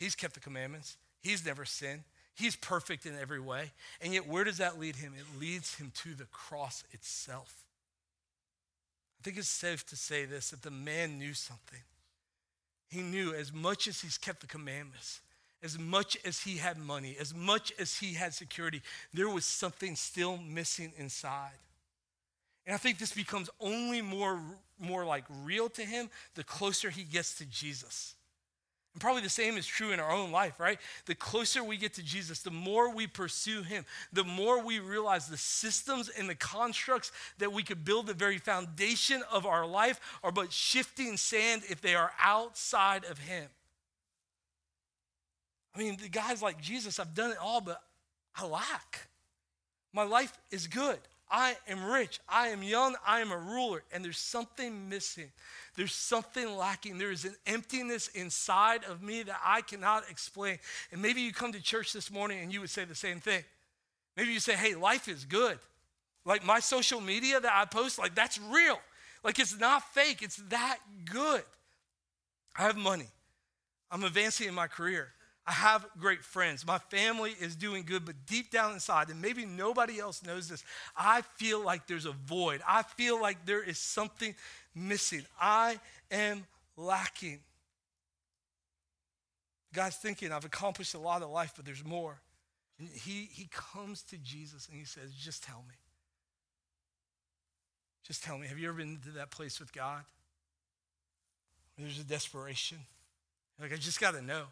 He's 0.00 0.16
kept 0.16 0.34
the 0.34 0.40
commandments. 0.40 0.96
He's 1.22 1.46
never 1.46 1.64
sinned. 1.64 2.02
He's 2.34 2.56
perfect 2.56 3.06
in 3.06 3.16
every 3.16 3.38
way. 3.38 3.70
And 4.00 4.12
yet, 4.12 4.26
where 4.26 4.42
does 4.42 4.58
that 4.58 4.76
lead 4.76 4.96
him? 4.96 5.12
It 5.16 5.40
leads 5.40 5.76
him 5.76 5.92
to 6.02 6.16
the 6.16 6.24
cross 6.24 6.82
itself. 6.90 7.54
I 9.20 9.22
think 9.22 9.36
it's 9.36 9.46
safe 9.46 9.86
to 9.86 9.96
say 9.96 10.24
this 10.24 10.50
that 10.50 10.62
the 10.62 10.72
man 10.72 11.16
knew 11.16 11.34
something. 11.34 11.78
He 12.90 13.02
knew 13.02 13.32
as 13.32 13.52
much 13.52 13.86
as 13.86 14.00
he's 14.00 14.18
kept 14.18 14.40
the 14.40 14.46
commandments, 14.46 15.20
as 15.62 15.78
much 15.78 16.16
as 16.24 16.40
he 16.40 16.56
had 16.56 16.76
money, 16.76 17.16
as 17.18 17.32
much 17.32 17.72
as 17.78 17.96
he 17.96 18.14
had 18.14 18.34
security, 18.34 18.82
there 19.14 19.28
was 19.28 19.44
something 19.44 19.94
still 19.94 20.36
missing 20.36 20.92
inside. 20.96 21.52
And 22.66 22.74
I 22.74 22.78
think 22.78 22.98
this 22.98 23.12
becomes 23.12 23.48
only 23.60 24.02
more, 24.02 24.40
more 24.78 25.04
like 25.04 25.24
real 25.44 25.68
to 25.70 25.82
him 25.82 26.10
the 26.34 26.44
closer 26.44 26.90
he 26.90 27.04
gets 27.04 27.36
to 27.38 27.46
Jesus. 27.46 28.14
And 28.92 29.00
probably 29.00 29.22
the 29.22 29.28
same 29.28 29.56
is 29.56 29.66
true 29.66 29.92
in 29.92 30.00
our 30.00 30.10
own 30.10 30.32
life, 30.32 30.58
right? 30.58 30.78
The 31.06 31.14
closer 31.14 31.62
we 31.62 31.76
get 31.76 31.94
to 31.94 32.02
Jesus, 32.02 32.40
the 32.40 32.50
more 32.50 32.92
we 32.92 33.06
pursue 33.06 33.62
him, 33.62 33.84
the 34.12 34.24
more 34.24 34.64
we 34.64 34.80
realize 34.80 35.28
the 35.28 35.36
systems 35.36 36.08
and 36.08 36.28
the 36.28 36.34
constructs 36.34 37.12
that 37.38 37.52
we 37.52 37.62
could 37.62 37.84
build 37.84 38.08
the 38.08 38.14
very 38.14 38.38
foundation 38.38 39.22
of 39.32 39.46
our 39.46 39.64
life 39.64 40.00
are 40.24 40.32
but 40.32 40.52
shifting 40.52 41.16
sand 41.16 41.62
if 41.68 41.80
they 41.80 41.94
are 41.94 42.10
outside 42.20 43.04
of 43.04 43.18
him. 43.18 43.48
I 45.74 45.78
mean, 45.78 45.96
the 46.02 46.08
guys 46.08 46.42
like 46.42 46.60
Jesus, 46.60 46.98
I've 46.98 47.14
done 47.14 47.30
it 47.30 47.38
all, 47.40 47.60
but 47.60 47.80
I 48.34 48.44
lack. 48.44 49.08
My 49.92 50.02
life 50.02 50.36
is 50.50 50.66
good. 50.66 50.98
I 51.30 51.56
am 51.68 51.84
rich. 51.84 52.18
I 52.28 52.48
am 52.48 52.62
young. 52.62 52.96
I 53.06 53.20
am 53.20 53.30
a 53.30 53.38
ruler. 53.38 53.82
And 53.92 54.04
there's 54.04 54.18
something 54.18 54.88
missing. 54.88 55.30
There's 55.76 55.94
something 55.94 56.56
lacking. 56.56 56.98
There 56.98 57.12
is 57.12 57.24
an 57.24 57.36
emptiness 57.46 58.08
inside 58.08 58.84
of 58.84 59.02
me 59.02 59.22
that 59.22 59.40
I 59.44 59.60
cannot 59.60 60.10
explain. 60.10 60.58
And 60.90 61.00
maybe 61.00 61.20
you 61.20 61.32
come 61.32 61.52
to 61.52 61.62
church 61.62 61.92
this 61.92 62.10
morning 62.10 62.40
and 62.40 62.52
you 62.52 62.60
would 62.60 62.70
say 62.70 62.84
the 62.84 62.94
same 62.94 63.20
thing. 63.20 63.44
Maybe 64.16 64.32
you 64.32 64.40
say, 64.40 64.54
hey, 64.54 64.74
life 64.74 65.08
is 65.08 65.24
good. 65.24 65.58
Like 66.24 66.44
my 66.44 66.60
social 66.60 67.00
media 67.00 67.40
that 67.40 67.52
I 67.52 67.64
post, 67.64 67.98
like 67.98 68.14
that's 68.14 68.38
real. 68.38 68.78
Like 69.22 69.38
it's 69.38 69.58
not 69.58 69.82
fake, 69.94 70.22
it's 70.22 70.36
that 70.48 70.78
good. 71.10 71.42
I 72.56 72.62
have 72.62 72.76
money. 72.76 73.08
I'm 73.90 74.04
advancing 74.04 74.48
in 74.48 74.54
my 74.54 74.66
career. 74.66 75.08
I 75.46 75.52
have 75.52 75.86
great 75.98 76.22
friends. 76.22 76.66
My 76.66 76.78
family 76.78 77.34
is 77.40 77.56
doing 77.56 77.84
good, 77.84 78.04
but 78.04 78.14
deep 78.26 78.50
down 78.50 78.72
inside, 78.72 79.08
and 79.08 79.20
maybe 79.20 79.44
nobody 79.44 79.98
else 79.98 80.22
knows 80.24 80.48
this, 80.48 80.64
I 80.96 81.22
feel 81.22 81.64
like 81.64 81.86
there's 81.86 82.06
a 82.06 82.12
void. 82.12 82.60
I 82.66 82.82
feel 82.82 83.20
like 83.20 83.46
there 83.46 83.62
is 83.62 83.78
something 83.78 84.34
missing. 84.74 85.24
I 85.40 85.80
am 86.10 86.46
lacking. 86.76 87.40
God's 89.72 89.96
thinking, 89.96 90.32
I've 90.32 90.44
accomplished 90.44 90.94
a 90.94 90.98
lot 90.98 91.22
of 91.22 91.30
life, 91.30 91.52
but 91.56 91.64
there's 91.64 91.84
more. 91.84 92.20
And 92.78 92.88
he, 92.88 93.28
he 93.32 93.48
comes 93.50 94.02
to 94.04 94.18
Jesus 94.18 94.68
and 94.68 94.78
he 94.78 94.84
says, 94.84 95.12
Just 95.12 95.44
tell 95.44 95.64
me. 95.68 95.74
Just 98.06 98.24
tell 98.24 98.38
me, 98.38 98.46
have 98.48 98.58
you 98.58 98.68
ever 98.68 98.78
been 98.78 98.98
to 99.04 99.10
that 99.12 99.30
place 99.30 99.60
with 99.60 99.72
God? 99.72 100.02
There's 101.78 102.00
a 102.00 102.04
desperation. 102.04 102.78
Like, 103.60 103.72
I 103.72 103.76
just 103.76 104.00
got 104.00 104.14
to 104.14 104.22
know. 104.22 104.44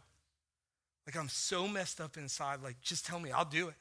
Like, 1.08 1.16
I'm 1.16 1.30
so 1.30 1.66
messed 1.66 2.02
up 2.02 2.18
inside. 2.18 2.62
Like, 2.62 2.82
just 2.82 3.06
tell 3.06 3.18
me, 3.18 3.32
I'll 3.32 3.46
do 3.46 3.68
it. 3.68 3.76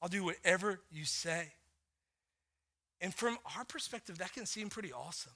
I'll 0.00 0.08
do 0.08 0.24
whatever 0.24 0.80
you 0.90 1.04
say. 1.04 1.48
And 2.98 3.14
from 3.14 3.36
our 3.58 3.66
perspective, 3.66 4.16
that 4.16 4.32
can 4.32 4.46
seem 4.46 4.70
pretty 4.70 4.90
awesome. 4.90 5.34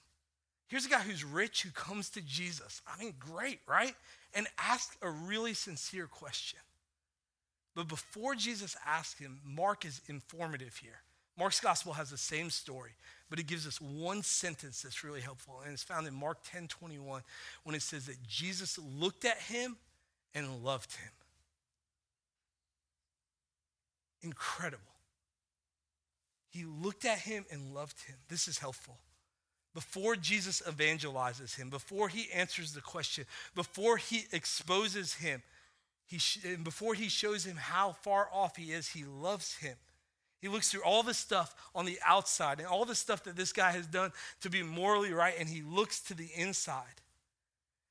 Here's 0.68 0.86
a 0.86 0.88
guy 0.88 1.00
who's 1.00 1.24
rich 1.24 1.60
who 1.60 1.70
comes 1.72 2.08
to 2.10 2.22
Jesus. 2.22 2.80
I 2.86 2.98
mean, 2.98 3.12
great, 3.18 3.60
right? 3.68 3.94
And 4.32 4.46
asks 4.58 4.96
a 5.02 5.10
really 5.10 5.52
sincere 5.52 6.06
question. 6.06 6.60
But 7.74 7.86
before 7.86 8.34
Jesus 8.34 8.74
asks 8.86 9.20
him, 9.20 9.38
Mark 9.44 9.84
is 9.84 10.00
informative 10.08 10.78
here. 10.78 11.02
Mark's 11.38 11.60
gospel 11.60 11.92
has 11.92 12.08
the 12.08 12.16
same 12.16 12.48
story, 12.48 12.92
but 13.28 13.38
it 13.38 13.46
gives 13.46 13.66
us 13.66 13.78
one 13.78 14.22
sentence 14.22 14.80
that's 14.80 15.04
really 15.04 15.20
helpful. 15.20 15.60
And 15.62 15.74
it's 15.74 15.82
found 15.82 16.06
in 16.06 16.14
Mark 16.14 16.38
10 16.50 16.68
21 16.68 17.20
when 17.64 17.74
it 17.74 17.82
says 17.82 18.06
that 18.06 18.26
Jesus 18.26 18.78
looked 18.78 19.26
at 19.26 19.36
him 19.36 19.76
and 20.34 20.64
loved 20.64 20.96
him. 20.96 21.10
Incredible. 24.26 24.82
He 26.50 26.64
looked 26.64 27.04
at 27.04 27.20
him 27.20 27.44
and 27.52 27.72
loved 27.74 28.00
him. 28.06 28.16
This 28.28 28.48
is 28.48 28.58
helpful. 28.58 28.98
Before 29.72 30.16
Jesus 30.16 30.62
evangelizes 30.66 31.54
him, 31.54 31.70
before 31.70 32.08
he 32.08 32.28
answers 32.34 32.72
the 32.72 32.80
question, 32.80 33.24
before 33.54 33.98
he 33.98 34.24
exposes 34.32 35.14
him, 35.14 35.42
he 36.06 36.18
sh- 36.18 36.38
before 36.64 36.94
he 36.94 37.08
shows 37.08 37.44
him 37.44 37.56
how 37.56 37.92
far 37.92 38.28
off 38.32 38.56
he 38.56 38.72
is, 38.72 38.88
he 38.88 39.04
loves 39.04 39.54
him. 39.56 39.76
He 40.40 40.48
looks 40.48 40.70
through 40.70 40.82
all 40.82 41.04
the 41.04 41.14
stuff 41.14 41.54
on 41.72 41.84
the 41.84 41.98
outside 42.04 42.58
and 42.58 42.66
all 42.66 42.84
the 42.84 42.94
stuff 42.96 43.22
that 43.24 43.36
this 43.36 43.52
guy 43.52 43.70
has 43.70 43.86
done 43.86 44.12
to 44.40 44.50
be 44.50 44.62
morally 44.62 45.12
right, 45.12 45.34
and 45.38 45.48
he 45.48 45.62
looks 45.62 46.00
to 46.00 46.14
the 46.14 46.30
inside. 46.34 47.00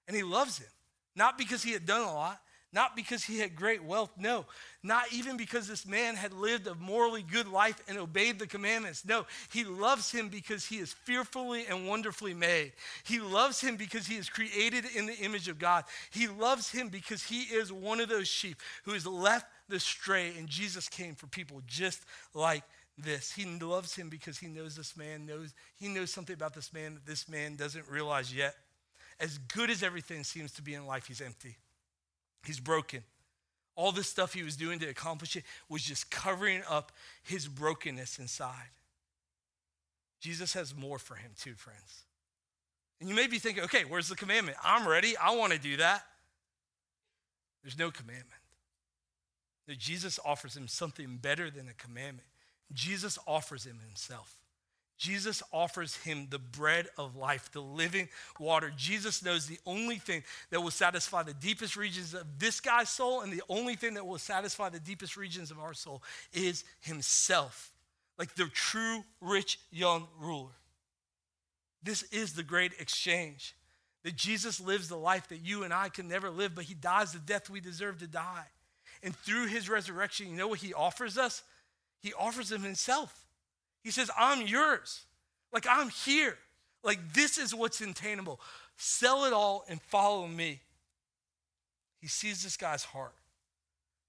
And 0.08 0.18
he 0.18 0.24
loves 0.24 0.58
him. 0.58 0.68
Not 1.16 1.38
because 1.38 1.64
he 1.64 1.72
had 1.72 1.86
done 1.86 2.02
a 2.02 2.14
lot, 2.14 2.42
not 2.76 2.94
because 2.94 3.24
he 3.24 3.40
had 3.40 3.56
great 3.56 3.82
wealth, 3.82 4.12
no. 4.18 4.46
Not 4.84 5.06
even 5.14 5.38
because 5.38 5.66
this 5.66 5.88
man 5.88 6.16
had 6.16 6.34
lived 6.34 6.68
a 6.68 6.76
morally 6.76 7.24
good 7.24 7.48
life 7.48 7.82
and 7.88 7.98
obeyed 7.98 8.38
the 8.38 8.48
commandments. 8.48 9.06
No, 9.06 9.26
he 9.50 9.64
loves 9.64 10.12
him 10.12 10.28
because 10.28 10.66
he 10.66 10.80
is 10.80 10.92
fearfully 10.92 11.66
and 11.68 11.88
wonderfully 11.88 12.34
made. 12.34 12.74
He 13.06 13.22
loves 13.22 13.62
him 13.62 13.78
because 13.78 14.06
he 14.06 14.18
is 14.18 14.28
created 14.28 14.84
in 14.94 15.06
the 15.06 15.18
image 15.20 15.48
of 15.48 15.58
God. 15.58 15.86
He 16.12 16.28
loves 16.28 16.70
him 16.70 16.90
because 16.90 17.24
he 17.24 17.44
is 17.44 17.72
one 17.72 18.02
of 18.02 18.10
those 18.10 18.28
sheep 18.28 18.58
who 18.84 18.92
has 18.92 19.08
left 19.08 19.48
the 19.70 19.80
stray, 19.80 20.34
and 20.38 20.50
Jesus 20.50 20.90
came 20.90 21.16
for 21.16 21.28
people 21.28 21.62
just 21.66 22.04
like 22.34 22.64
this. 22.98 23.32
He 23.32 23.46
loves 23.46 23.96
him 23.96 24.10
because 24.10 24.38
he 24.38 24.48
knows 24.48 24.76
this 24.76 24.98
man 24.98 25.26
knows 25.26 25.54
he 25.80 25.88
knows 25.88 26.12
something 26.12 26.34
about 26.34 26.54
this 26.54 26.74
man 26.74 26.96
that 26.96 27.06
this 27.06 27.30
man 27.30 27.56
doesn't 27.56 27.88
realize 27.90 28.36
yet. 28.36 28.54
As 29.18 29.38
good 29.38 29.70
as 29.70 29.82
everything 29.82 30.26
seems 30.26 30.52
to 30.54 30.62
be 30.62 30.74
in 30.74 30.86
life, 30.86 31.08
he's 31.08 31.22
empty. 31.22 31.56
He's 32.46 32.60
broken. 32.60 33.04
All 33.76 33.92
this 33.92 34.08
stuff 34.08 34.34
he 34.34 34.44
was 34.44 34.56
doing 34.56 34.80
to 34.80 34.88
accomplish 34.88 35.36
it 35.36 35.44
was 35.68 35.84
just 35.84 36.10
covering 36.10 36.62
up 36.70 36.92
his 37.24 37.48
brokenness 37.48 38.20
inside. 38.20 38.70
Jesus 40.22 40.54
has 40.54 40.74
more 40.76 40.98
for 40.98 41.16
him, 41.16 41.32
too, 41.38 41.54
friends. 41.56 42.04
And 43.00 43.10
you 43.10 43.16
may 43.16 43.28
be 43.28 43.38
thinking, 43.38 43.64
okay, 43.66 43.84
where's 43.84 44.08
the 44.08 44.16
commandment? 44.16 44.58
I'm 44.64 44.88
ready. 44.88 45.18
I 45.18 45.36
want 45.36 45.52
to 45.54 45.60
do 45.60 45.78
that. 45.78 46.04
There's 47.64 47.78
no 47.78 47.92
commandment. 47.92 48.30
Jesus 49.78 50.20
offers 50.24 50.56
him 50.56 50.68
something 50.68 51.18
better 51.18 51.50
than 51.50 51.68
a 51.68 51.74
commandment. 51.74 52.28
Jesus 52.72 53.18
offers 53.28 53.66
him 53.66 53.80
himself. 53.86 54.38
Jesus 54.98 55.44
offers 55.52 55.98
him 55.98 56.28
the 56.30 56.40
bread 56.40 56.88
of 56.98 57.16
life, 57.16 57.52
the 57.52 57.62
living 57.62 58.08
water. 58.40 58.72
Jesus 58.76 59.24
knows 59.24 59.46
the 59.46 59.60
only 59.66 59.98
thing 59.98 60.24
that 60.52 60.62
will 60.62 60.72
satisfy 60.72 61.24
the 61.24 61.34
deepest 61.34 61.76
regions 61.76 62.14
of 62.14 62.40
this 62.40 62.62
guy's 62.62 62.90
soul 62.90 63.22
and 63.22 63.32
the 63.32 63.44
only 63.50 63.76
thing 63.76 63.96
that 63.96 64.08
will 64.08 64.18
satisfy 64.18 64.70
the 64.70 64.80
deepest 64.80 65.18
regions 65.18 65.52
of 65.52 65.60
our 65.60 65.74
soul 65.74 66.02
is 66.32 66.64
himself, 66.80 67.74
like 68.18 68.36
the 68.36 68.46
true 68.46 69.04
rich 69.20 69.60
young 69.70 70.08
ruler. 70.18 70.54
This 71.84 72.04
is 72.04 72.34
the 72.34 72.44
great 72.44 72.72
exchange. 72.80 73.54
That 74.04 74.16
Jesus 74.16 74.62
lives 74.62 74.88
the 74.88 74.98
life 74.98 75.28
that 75.30 75.40
you 75.40 75.64
and 75.64 75.74
I 75.74 75.90
can 75.90 76.08
never 76.08 76.30
live, 76.30 76.54
but 76.56 76.66
he 76.66 76.76
dies 76.76 77.12
the 77.12 77.20
death 77.20 77.50
we 77.50 77.60
deserve 77.60 78.00
to 78.00 78.08
die. 78.08 78.46
And 79.04 79.16
through 79.16 79.48
his 79.48 79.68
resurrection, 79.68 80.30
you 80.30 80.38
know 80.38 80.48
what 80.48 80.60
he 80.60 80.74
offers 80.74 81.18
us? 81.18 81.44
He 82.02 82.14
offers 82.14 82.52
him 82.52 82.62
himself. 82.62 83.25
He 83.86 83.92
says, 83.92 84.10
I'm 84.18 84.48
yours. 84.48 85.04
Like, 85.54 85.68
I'm 85.70 85.90
here. 85.90 86.40
Like, 86.84 87.14
this 87.14 87.38
is 87.38 87.54
what's 87.54 87.82
attainable. 87.82 88.42
Sell 88.78 89.26
it 89.26 89.32
all 89.32 89.64
and 89.70 89.80
follow 89.80 90.26
me. 90.28 90.60
He 92.02 92.08
sees 92.08 92.42
this 92.42 92.58
guy's 92.58 92.84
heart. 92.84 93.14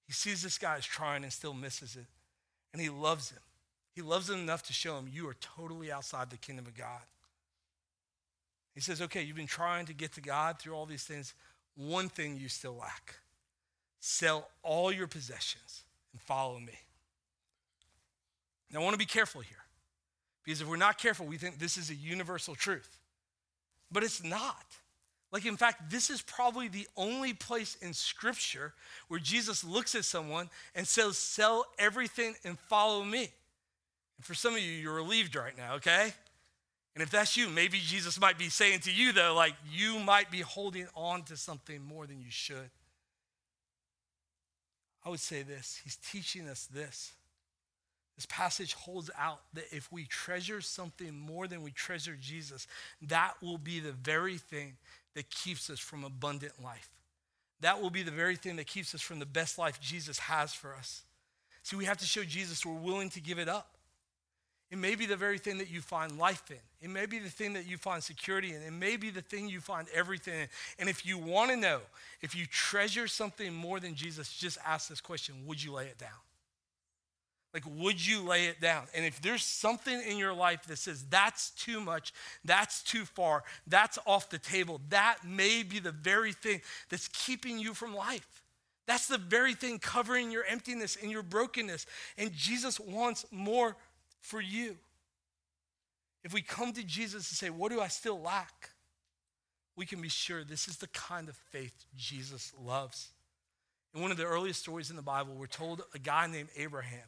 He 0.06 0.14
sees 0.14 0.42
this 0.42 0.56
guy 0.56 0.78
is 0.78 0.86
trying 0.86 1.24
and 1.24 1.32
still 1.32 1.52
misses 1.52 1.94
it. 1.94 2.06
And 2.72 2.80
he 2.80 2.88
loves 2.88 3.30
him. 3.30 3.42
He 3.92 4.00
loves 4.00 4.30
him 4.30 4.38
enough 4.38 4.62
to 4.68 4.72
show 4.72 4.96
him, 4.96 5.10
You 5.12 5.28
are 5.28 5.36
totally 5.40 5.92
outside 5.92 6.30
the 6.30 6.38
kingdom 6.38 6.64
of 6.64 6.74
God. 6.74 7.02
He 8.74 8.80
says, 8.80 9.02
Okay, 9.02 9.22
you've 9.22 9.36
been 9.36 9.46
trying 9.46 9.84
to 9.86 9.92
get 9.92 10.14
to 10.14 10.22
God 10.22 10.58
through 10.58 10.72
all 10.72 10.86
these 10.86 11.04
things. 11.04 11.34
One 11.74 12.08
thing 12.08 12.38
you 12.38 12.48
still 12.48 12.76
lack 12.76 13.16
sell 14.00 14.48
all 14.62 14.90
your 14.90 15.06
possessions 15.06 15.82
and 16.12 16.22
follow 16.22 16.58
me. 16.58 16.78
Now, 18.72 18.80
I 18.80 18.84
want 18.84 18.94
to 18.94 18.98
be 18.98 19.04
careful 19.04 19.42
here. 19.42 19.65
Because 20.46 20.60
if 20.60 20.68
we're 20.68 20.76
not 20.76 20.96
careful, 20.96 21.26
we 21.26 21.36
think 21.36 21.58
this 21.58 21.76
is 21.76 21.90
a 21.90 21.94
universal 21.94 22.54
truth. 22.54 22.98
But 23.90 24.04
it's 24.04 24.22
not. 24.22 24.64
Like, 25.32 25.44
in 25.44 25.56
fact, 25.56 25.90
this 25.90 26.08
is 26.08 26.22
probably 26.22 26.68
the 26.68 26.86
only 26.96 27.34
place 27.34 27.76
in 27.82 27.92
Scripture 27.92 28.72
where 29.08 29.18
Jesus 29.18 29.64
looks 29.64 29.96
at 29.96 30.04
someone 30.04 30.48
and 30.76 30.86
says, 30.86 31.18
Sell 31.18 31.66
everything 31.80 32.36
and 32.44 32.56
follow 32.58 33.02
me. 33.02 33.28
And 34.18 34.24
for 34.24 34.34
some 34.34 34.54
of 34.54 34.60
you, 34.60 34.70
you're 34.70 34.94
relieved 34.94 35.34
right 35.34 35.56
now, 35.56 35.74
okay? 35.74 36.14
And 36.94 37.02
if 37.02 37.10
that's 37.10 37.36
you, 37.36 37.50
maybe 37.50 37.78
Jesus 37.78 38.18
might 38.20 38.38
be 38.38 38.48
saying 38.48 38.80
to 38.80 38.92
you, 38.92 39.12
though, 39.12 39.34
like, 39.34 39.54
you 39.70 39.98
might 39.98 40.30
be 40.30 40.40
holding 40.40 40.86
on 40.94 41.24
to 41.24 41.36
something 41.36 41.82
more 41.82 42.06
than 42.06 42.20
you 42.20 42.30
should. 42.30 42.70
I 45.04 45.08
would 45.08 45.20
say 45.20 45.42
this 45.42 45.80
He's 45.82 45.96
teaching 45.96 46.48
us 46.48 46.66
this 46.66 47.12
this 48.16 48.26
passage 48.26 48.72
holds 48.72 49.10
out 49.18 49.40
that 49.52 49.64
if 49.70 49.92
we 49.92 50.06
treasure 50.06 50.62
something 50.62 51.14
more 51.14 51.46
than 51.46 51.62
we 51.62 51.70
treasure 51.70 52.16
Jesus, 52.18 52.66
that 53.02 53.34
will 53.42 53.58
be 53.58 53.78
the 53.78 53.92
very 53.92 54.38
thing 54.38 54.76
that 55.14 55.28
keeps 55.30 55.68
us 55.68 55.78
from 55.78 56.02
abundant 56.02 56.52
life. 56.62 56.88
That 57.60 57.80
will 57.80 57.90
be 57.90 58.02
the 58.02 58.10
very 58.10 58.36
thing 58.36 58.56
that 58.56 58.66
keeps 58.66 58.94
us 58.94 59.02
from 59.02 59.18
the 59.18 59.26
best 59.26 59.58
life 59.58 59.80
Jesus 59.80 60.18
has 60.18 60.54
for 60.54 60.74
us. 60.74 61.02
See, 61.62 61.76
we 61.76 61.84
have 61.84 61.98
to 61.98 62.06
show 62.06 62.24
Jesus 62.24 62.64
we're 62.64 62.74
willing 62.74 63.10
to 63.10 63.20
give 63.20 63.38
it 63.38 63.48
up. 63.48 63.76
It 64.70 64.78
may 64.78 64.94
be 64.94 65.06
the 65.06 65.16
very 65.16 65.38
thing 65.38 65.58
that 65.58 65.70
you 65.70 65.80
find 65.80 66.18
life 66.18 66.50
in. 66.50 66.56
It 66.80 66.90
may 66.90 67.06
be 67.06 67.18
the 67.18 67.28
thing 67.28 67.52
that 67.52 67.66
you 67.66 67.76
find 67.76 68.02
security 68.02 68.52
in. 68.52 68.62
It 68.62 68.72
may 68.72 68.96
be 68.96 69.10
the 69.10 69.22
thing 69.22 69.48
you 69.48 69.60
find 69.60 69.86
everything 69.94 70.34
in. 70.40 70.48
And 70.78 70.88
if 70.88 71.06
you 71.06 71.18
want 71.18 71.50
to 71.50 71.56
know, 71.56 71.80
if 72.20 72.34
you 72.34 72.46
treasure 72.46 73.06
something 73.06 73.54
more 73.54 73.78
than 73.78 73.94
Jesus, 73.94 74.32
just 74.32 74.58
ask 74.66 74.88
this 74.88 75.00
question 75.00 75.34
Would 75.46 75.62
you 75.62 75.72
lay 75.72 75.86
it 75.86 75.98
down? 75.98 76.10
Like, 77.56 77.64
would 77.66 78.04
you 78.04 78.20
lay 78.20 78.48
it 78.48 78.60
down? 78.60 78.84
And 78.94 79.06
if 79.06 79.22
there's 79.22 79.42
something 79.42 80.02
in 80.02 80.18
your 80.18 80.34
life 80.34 80.64
that 80.66 80.76
says 80.76 81.06
that's 81.08 81.50
too 81.52 81.80
much, 81.80 82.12
that's 82.44 82.82
too 82.82 83.06
far, 83.06 83.44
that's 83.66 83.98
off 84.04 84.28
the 84.28 84.38
table, 84.38 84.82
that 84.90 85.24
may 85.24 85.62
be 85.62 85.78
the 85.78 85.90
very 85.90 86.34
thing 86.34 86.60
that's 86.90 87.08
keeping 87.08 87.58
you 87.58 87.72
from 87.72 87.96
life. 87.96 88.42
That's 88.86 89.08
the 89.08 89.16
very 89.16 89.54
thing 89.54 89.78
covering 89.78 90.30
your 90.30 90.44
emptiness 90.44 90.98
and 91.00 91.10
your 91.10 91.22
brokenness. 91.22 91.86
And 92.18 92.30
Jesus 92.34 92.78
wants 92.78 93.24
more 93.30 93.74
for 94.20 94.42
you. 94.42 94.76
If 96.24 96.34
we 96.34 96.42
come 96.42 96.74
to 96.74 96.84
Jesus 96.84 97.30
and 97.30 97.38
say, 97.38 97.48
What 97.48 97.72
do 97.72 97.80
I 97.80 97.88
still 97.88 98.20
lack? 98.20 98.70
we 99.76 99.84
can 99.84 100.00
be 100.00 100.08
sure 100.08 100.42
this 100.42 100.68
is 100.68 100.78
the 100.78 100.88
kind 100.88 101.28
of 101.28 101.36
faith 101.36 101.84
Jesus 101.96 102.52
loves. 102.58 103.10
In 103.94 104.00
one 104.00 104.10
of 104.10 104.16
the 104.16 104.24
earliest 104.24 104.60
stories 104.60 104.90
in 104.90 104.96
the 104.96 105.02
Bible, 105.02 105.34
we're 105.34 105.46
told 105.46 105.82
a 105.94 105.98
guy 105.98 106.26
named 106.26 106.48
Abraham 106.56 107.04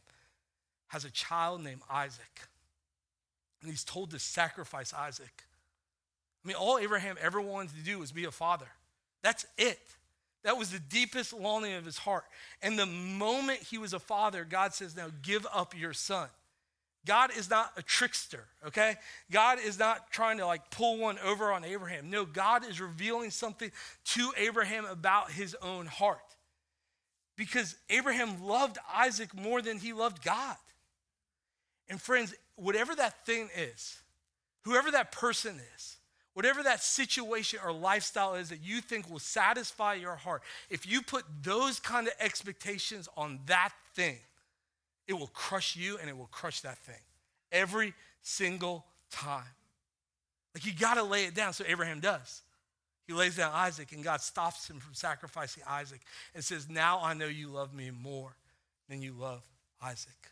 has 0.88 1.04
a 1.04 1.10
child 1.10 1.62
named 1.62 1.80
Isaac. 1.90 2.48
And 3.60 3.70
he's 3.70 3.84
told 3.84 4.10
to 4.10 4.18
sacrifice 4.18 4.92
Isaac. 4.92 5.44
I 6.44 6.48
mean, 6.48 6.56
all 6.56 6.78
Abraham 6.78 7.16
ever 7.20 7.40
wanted 7.40 7.76
to 7.76 7.82
do 7.82 7.98
was 7.98 8.12
be 8.12 8.24
a 8.24 8.30
father. 8.30 8.68
That's 9.22 9.46
it. 9.56 9.80
That 10.44 10.56
was 10.56 10.70
the 10.70 10.78
deepest 10.78 11.32
longing 11.32 11.74
of 11.74 11.84
his 11.84 11.98
heart. 11.98 12.24
And 12.62 12.78
the 12.78 12.86
moment 12.86 13.58
he 13.60 13.78
was 13.78 13.92
a 13.92 13.98
father, 13.98 14.46
God 14.48 14.72
says, 14.72 14.96
Now 14.96 15.08
give 15.22 15.46
up 15.52 15.78
your 15.78 15.92
son. 15.92 16.28
God 17.06 17.30
is 17.36 17.48
not 17.48 17.72
a 17.76 17.82
trickster, 17.82 18.44
okay? 18.66 18.96
God 19.30 19.58
is 19.64 19.78
not 19.78 20.10
trying 20.10 20.38
to 20.38 20.46
like 20.46 20.70
pull 20.70 20.98
one 20.98 21.18
over 21.24 21.52
on 21.52 21.64
Abraham. 21.64 22.10
No, 22.10 22.24
God 22.24 22.68
is 22.68 22.80
revealing 22.80 23.30
something 23.30 23.70
to 24.06 24.32
Abraham 24.36 24.84
about 24.84 25.30
his 25.30 25.56
own 25.62 25.86
heart. 25.86 26.18
Because 27.36 27.76
Abraham 27.88 28.44
loved 28.44 28.78
Isaac 28.94 29.34
more 29.34 29.62
than 29.62 29.78
he 29.78 29.92
loved 29.92 30.22
God. 30.22 30.56
And 31.88 32.00
friends, 32.00 32.34
whatever 32.56 32.94
that 32.94 33.24
thing 33.24 33.48
is, 33.56 33.98
Whoever 34.68 34.90
that 34.90 35.12
person 35.12 35.58
is, 35.76 35.96
whatever 36.34 36.62
that 36.62 36.82
situation 36.82 37.58
or 37.64 37.72
lifestyle 37.72 38.34
is 38.34 38.50
that 38.50 38.62
you 38.62 38.82
think 38.82 39.10
will 39.10 39.18
satisfy 39.18 39.94
your 39.94 40.14
heart, 40.14 40.42
if 40.68 40.86
you 40.86 41.00
put 41.00 41.24
those 41.42 41.80
kind 41.80 42.06
of 42.06 42.12
expectations 42.20 43.08
on 43.16 43.40
that 43.46 43.70
thing, 43.94 44.18
it 45.06 45.14
will 45.14 45.28
crush 45.28 45.74
you 45.74 45.96
and 45.96 46.10
it 46.10 46.16
will 46.16 46.28
crush 46.30 46.60
that 46.60 46.76
thing 46.80 47.00
every 47.50 47.94
single 48.20 48.84
time. 49.10 49.42
Like 50.54 50.66
you 50.66 50.72
got 50.74 50.94
to 50.94 51.02
lay 51.02 51.24
it 51.24 51.34
down. 51.34 51.54
So 51.54 51.64
Abraham 51.66 52.00
does. 52.00 52.42
He 53.06 53.14
lays 53.14 53.36
down 53.36 53.52
Isaac, 53.54 53.92
and 53.92 54.04
God 54.04 54.20
stops 54.20 54.68
him 54.68 54.80
from 54.80 54.92
sacrificing 54.92 55.62
Isaac 55.66 56.02
and 56.34 56.44
says, 56.44 56.68
Now 56.68 57.00
I 57.02 57.14
know 57.14 57.24
you 57.26 57.48
love 57.48 57.72
me 57.72 57.90
more 57.90 58.36
than 58.90 59.00
you 59.00 59.14
love 59.18 59.40
Isaac. 59.82 60.30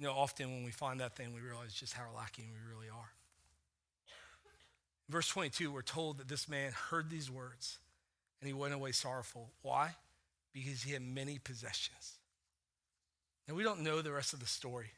You 0.00 0.06
know, 0.06 0.14
often 0.14 0.50
when 0.50 0.64
we 0.64 0.70
find 0.70 0.98
that 1.00 1.14
thing, 1.14 1.34
we 1.34 1.40
realize 1.40 1.74
just 1.74 1.92
how 1.92 2.04
lacking 2.16 2.46
we 2.46 2.74
really 2.74 2.88
are. 2.88 3.10
Verse 5.10 5.28
22, 5.28 5.70
we're 5.70 5.82
told 5.82 6.16
that 6.18 6.28
this 6.28 6.48
man 6.48 6.72
heard 6.72 7.10
these 7.10 7.30
words 7.30 7.78
and 8.40 8.48
he 8.48 8.54
went 8.54 8.72
away 8.72 8.92
sorrowful. 8.92 9.50
Why? 9.60 9.94
Because 10.54 10.82
he 10.82 10.94
had 10.94 11.02
many 11.02 11.38
possessions. 11.38 12.14
And 13.46 13.54
we 13.54 13.62
don't 13.62 13.80
know 13.80 14.00
the 14.00 14.10
rest 14.10 14.32
of 14.32 14.40
the 14.40 14.46
story. 14.46 14.90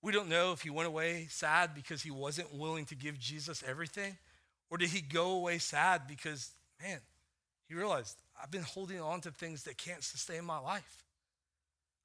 We 0.00 0.12
don't 0.12 0.28
know 0.28 0.52
if 0.52 0.62
he 0.62 0.70
went 0.70 0.86
away 0.86 1.26
sad 1.28 1.74
because 1.74 2.02
he 2.02 2.12
wasn't 2.12 2.54
willing 2.54 2.84
to 2.86 2.94
give 2.94 3.18
Jesus 3.18 3.64
everything, 3.66 4.16
or 4.70 4.78
did 4.78 4.90
he 4.90 5.00
go 5.00 5.32
away 5.32 5.58
sad 5.58 6.02
because, 6.06 6.50
man, 6.80 7.00
he 7.68 7.74
realized, 7.74 8.16
I've 8.40 8.50
been 8.52 8.62
holding 8.62 9.00
on 9.00 9.20
to 9.22 9.32
things 9.32 9.64
that 9.64 9.76
can't 9.76 10.04
sustain 10.04 10.44
my 10.44 10.58
life. 10.58 11.04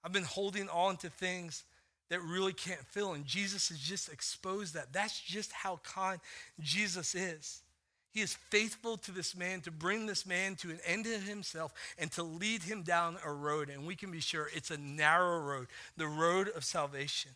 I've 0.05 0.13
been 0.13 0.23
holding 0.23 0.69
on 0.69 0.97
to 0.97 1.09
things 1.09 1.63
that 2.09 2.21
really 2.21 2.53
can't 2.53 2.85
fill. 2.85 3.13
And 3.13 3.25
Jesus 3.25 3.69
has 3.69 3.79
just 3.79 4.07
exposed 4.07 4.75
that. 4.75 4.93
That's 4.93 5.19
just 5.19 5.51
how 5.51 5.79
kind 5.83 6.19
Jesus 6.59 7.15
is. 7.15 7.63
He 8.11 8.21
is 8.21 8.35
faithful 8.35 8.97
to 8.97 9.11
this 9.11 9.35
man 9.35 9.61
to 9.61 9.71
bring 9.71 10.05
this 10.05 10.25
man 10.25 10.55
to 10.57 10.69
an 10.69 10.79
end 10.85 11.07
in 11.07 11.21
himself 11.21 11.73
and 11.97 12.11
to 12.11 12.23
lead 12.23 12.63
him 12.63 12.83
down 12.83 13.17
a 13.25 13.31
road. 13.31 13.69
And 13.69 13.85
we 13.85 13.95
can 13.95 14.11
be 14.11 14.21
sure 14.21 14.47
it's 14.53 14.69
a 14.69 14.77
narrow 14.77 15.39
road, 15.39 15.67
the 15.97 16.07
road 16.07 16.49
of 16.55 16.63
salvation. 16.63 17.31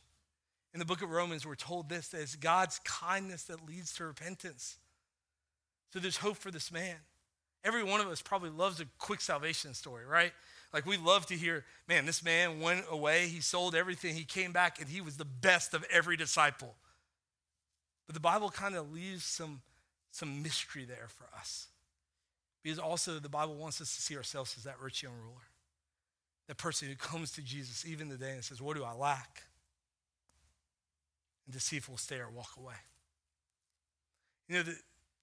In 0.74 0.80
the 0.80 0.86
book 0.86 1.02
of 1.02 1.10
Romans, 1.10 1.48
we're 1.48 1.56
told 1.56 1.90
this 1.90 2.10
that 2.10 2.22
it's 2.22 2.36
God's 2.36 2.80
kindness 2.86 3.44
that 3.46 3.68
leads 3.68 3.94
to 3.96 4.06
repentance. 4.06 4.78
So 5.92 6.00
there's 6.00 6.18
hope 6.18 6.38
for 6.38 6.52
this 6.52 6.72
man. 6.72 6.96
Every 7.64 7.84
one 7.84 8.00
of 8.00 8.08
us 8.08 8.22
probably 8.22 8.52
loves 8.52 8.80
a 8.80 8.86
quick 9.00 9.22
salvation 9.22 9.74
story, 9.74 10.06
right? 10.06 10.32
Like 10.74 10.86
we 10.86 10.98
love 10.98 11.26
to 11.28 11.36
hear, 11.36 11.66
man, 11.88 12.06
this 12.06 12.24
man 12.24 12.60
went 12.60 12.86
away, 12.92 13.28
he 13.28 13.42
sold 13.42 13.74
everything, 13.74 14.16
he 14.16 14.24
came 14.24 14.52
back, 14.52 14.80
and 14.80 14.88
he 14.88 15.02
was 15.02 15.18
the 15.18 15.26
best 15.26 15.74
of 15.74 15.84
every 15.92 16.16
disciple. 16.16 16.76
But 18.06 18.14
the 18.14 18.20
Bible 18.20 18.50
kind 18.50 18.76
of 18.76 18.92
leaves 18.92 19.26
some, 19.26 19.62
some 20.12 20.44
mystery 20.44 20.86
there 20.86 21.08
for 21.08 21.26
us. 21.38 21.68
Because 22.64 22.80
also 22.80 23.20
the 23.20 23.30
Bible 23.30 23.56
wants 23.56 23.82
us 23.82 23.96
to 23.96 24.02
see 24.02 24.16
ourselves 24.18 24.56
as 24.58 24.64
that 24.64 24.80
rich 24.82 25.02
young 25.02 25.14
ruler. 25.14 25.48
That 26.48 26.58
person 26.58 26.88
who 26.88 26.96
comes 26.96 27.32
to 27.34 27.42
Jesus 27.42 27.86
even 27.86 28.10
today 28.10 28.32
and 28.32 28.44
says, 28.44 28.62
What 28.62 28.76
do 28.76 28.84
I 28.84 28.94
lack? 28.94 29.44
And 31.46 31.54
to 31.54 31.60
see 31.60 31.78
if 31.78 31.88
we'll 31.88 31.98
stay 31.98 32.18
or 32.18 32.30
walk 32.30 32.52
away. 32.58 32.74
You 34.48 34.56
know, 34.58 34.64
the, 34.64 34.76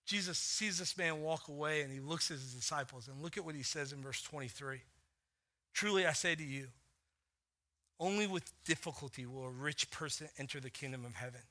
Jesus 0.06 0.38
sees 0.38 0.78
this 0.78 0.96
man 0.96 1.20
walk 1.20 1.48
away 1.48 1.82
and 1.82 1.92
he 1.92 1.98
looks 2.00 2.30
at 2.30 2.38
his 2.38 2.54
disciples. 2.54 3.08
And 3.08 3.20
look 3.20 3.36
at 3.36 3.44
what 3.44 3.56
he 3.56 3.64
says 3.64 3.92
in 3.92 4.00
verse 4.00 4.22
23. 4.22 4.80
Truly 5.76 6.06
I 6.06 6.14
say 6.14 6.34
to 6.34 6.42
you, 6.42 6.68
only 8.00 8.26
with 8.26 8.50
difficulty 8.64 9.26
will 9.26 9.44
a 9.44 9.50
rich 9.50 9.90
person 9.90 10.26
enter 10.38 10.58
the 10.58 10.70
kingdom 10.70 11.04
of 11.04 11.14
heaven. 11.14 11.42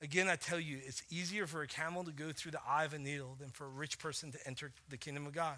Again, 0.00 0.28
I 0.28 0.36
tell 0.36 0.60
you, 0.60 0.78
it's 0.86 1.02
easier 1.10 1.48
for 1.48 1.60
a 1.60 1.66
camel 1.66 2.04
to 2.04 2.12
go 2.12 2.30
through 2.30 2.52
the 2.52 2.60
eye 2.64 2.84
of 2.84 2.94
a 2.94 3.00
needle 3.00 3.36
than 3.40 3.50
for 3.50 3.66
a 3.66 3.70
rich 3.70 3.98
person 3.98 4.30
to 4.30 4.38
enter 4.46 4.70
the 4.88 4.96
kingdom 4.96 5.26
of 5.26 5.32
God. 5.32 5.56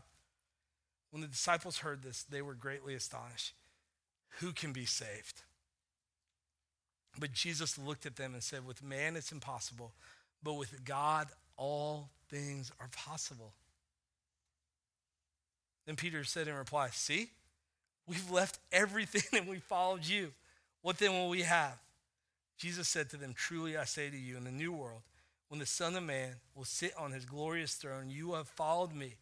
When 1.10 1.20
the 1.20 1.28
disciples 1.28 1.76
heard 1.76 2.02
this, 2.02 2.22
they 2.22 2.40
were 2.40 2.54
greatly 2.54 2.94
astonished. 2.94 3.52
Who 4.38 4.52
can 4.52 4.72
be 4.72 4.86
saved? 4.86 5.42
But 7.20 7.32
Jesus 7.32 7.76
looked 7.76 8.06
at 8.06 8.16
them 8.16 8.32
and 8.32 8.42
said, 8.42 8.66
With 8.66 8.82
man 8.82 9.14
it's 9.14 9.30
impossible, 9.30 9.92
but 10.42 10.54
with 10.54 10.86
God 10.86 11.28
all 11.58 12.08
things 12.30 12.72
are 12.80 12.88
possible. 12.88 13.52
Then 15.84 15.96
Peter 15.96 16.24
said 16.24 16.48
in 16.48 16.54
reply, 16.54 16.88
See? 16.90 17.28
We've 18.06 18.30
left 18.30 18.58
everything 18.72 19.22
and 19.38 19.48
we 19.48 19.58
followed 19.58 20.04
you. 20.04 20.32
What 20.82 20.98
then 20.98 21.12
will 21.12 21.28
we 21.28 21.42
have? 21.42 21.78
Jesus 22.58 22.88
said 22.88 23.10
to 23.10 23.16
them, 23.16 23.34
Truly 23.34 23.76
I 23.76 23.84
say 23.84 24.10
to 24.10 24.16
you, 24.16 24.36
in 24.36 24.44
the 24.44 24.50
new 24.50 24.72
world, 24.72 25.02
when 25.48 25.60
the 25.60 25.66
Son 25.66 25.96
of 25.96 26.02
Man 26.02 26.36
will 26.54 26.64
sit 26.64 26.92
on 26.98 27.12
his 27.12 27.24
glorious 27.24 27.74
throne, 27.74 28.10
you 28.10 28.34
have 28.34 28.48
followed 28.48 28.94
me. 28.94 29.14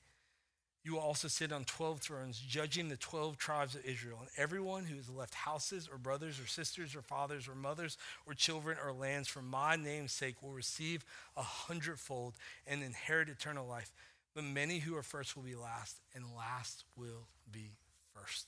You 0.84 0.94
will 0.94 1.00
also 1.00 1.28
sit 1.28 1.52
on 1.52 1.62
12 1.62 2.00
thrones, 2.00 2.40
judging 2.40 2.88
the 2.88 2.96
12 2.96 3.38
tribes 3.38 3.76
of 3.76 3.84
Israel. 3.84 4.18
And 4.20 4.28
everyone 4.36 4.84
who 4.84 4.96
has 4.96 5.08
left 5.08 5.34
houses 5.34 5.88
or 5.90 5.96
brothers 5.96 6.40
or 6.40 6.46
sisters 6.48 6.96
or 6.96 7.02
fathers 7.02 7.46
or 7.46 7.54
mothers 7.54 7.96
or 8.26 8.34
children 8.34 8.76
or 8.84 8.92
lands 8.92 9.28
for 9.28 9.42
my 9.42 9.76
name's 9.76 10.12
sake 10.12 10.42
will 10.42 10.50
receive 10.50 11.04
a 11.36 11.42
hundredfold 11.42 12.34
and 12.66 12.82
inherit 12.82 13.28
eternal 13.28 13.66
life. 13.66 13.92
But 14.34 14.42
many 14.42 14.80
who 14.80 14.96
are 14.96 15.04
first 15.04 15.36
will 15.36 15.44
be 15.44 15.54
last, 15.54 16.00
and 16.14 16.24
last 16.36 16.84
will 16.96 17.28
be 17.52 17.70
first 18.12 18.46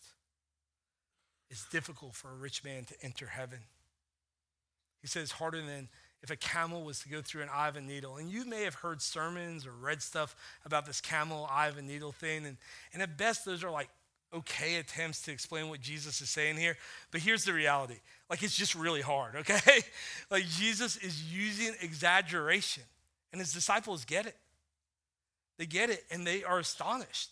it's 1.54 1.68
difficult 1.68 2.16
for 2.16 2.32
a 2.32 2.34
rich 2.34 2.64
man 2.64 2.84
to 2.84 2.94
enter 3.00 3.26
heaven. 3.26 3.60
He 5.00 5.06
says, 5.06 5.30
harder 5.30 5.62
than 5.62 5.88
if 6.20 6.30
a 6.30 6.36
camel 6.36 6.82
was 6.82 6.98
to 7.00 7.08
go 7.08 7.22
through 7.22 7.42
an 7.42 7.48
eye 7.48 7.68
of 7.68 7.76
a 7.76 7.80
needle. 7.80 8.16
And 8.16 8.28
you 8.28 8.44
may 8.44 8.64
have 8.64 8.74
heard 8.74 9.00
sermons 9.00 9.64
or 9.64 9.70
read 9.70 10.02
stuff 10.02 10.34
about 10.64 10.84
this 10.84 11.00
camel 11.00 11.46
eye 11.48 11.68
of 11.68 11.78
a 11.78 11.82
needle 11.82 12.10
thing. 12.10 12.44
And, 12.44 12.56
and 12.92 13.02
at 13.02 13.16
best, 13.16 13.44
those 13.44 13.62
are 13.62 13.70
like 13.70 13.88
okay 14.32 14.76
attempts 14.76 15.22
to 15.22 15.30
explain 15.30 15.68
what 15.68 15.80
Jesus 15.80 16.20
is 16.20 16.28
saying 16.28 16.56
here. 16.56 16.76
But 17.12 17.20
here's 17.20 17.44
the 17.44 17.52
reality 17.52 18.00
like, 18.28 18.42
it's 18.42 18.56
just 18.56 18.74
really 18.74 19.02
hard, 19.02 19.36
okay? 19.36 19.82
like, 20.30 20.46
Jesus 20.48 20.96
is 20.96 21.32
using 21.32 21.72
exaggeration, 21.80 22.82
and 23.30 23.40
his 23.40 23.52
disciples 23.52 24.04
get 24.04 24.26
it. 24.26 24.36
They 25.56 25.66
get 25.66 25.88
it, 25.88 26.02
and 26.10 26.26
they 26.26 26.42
are 26.42 26.58
astonished. 26.58 27.30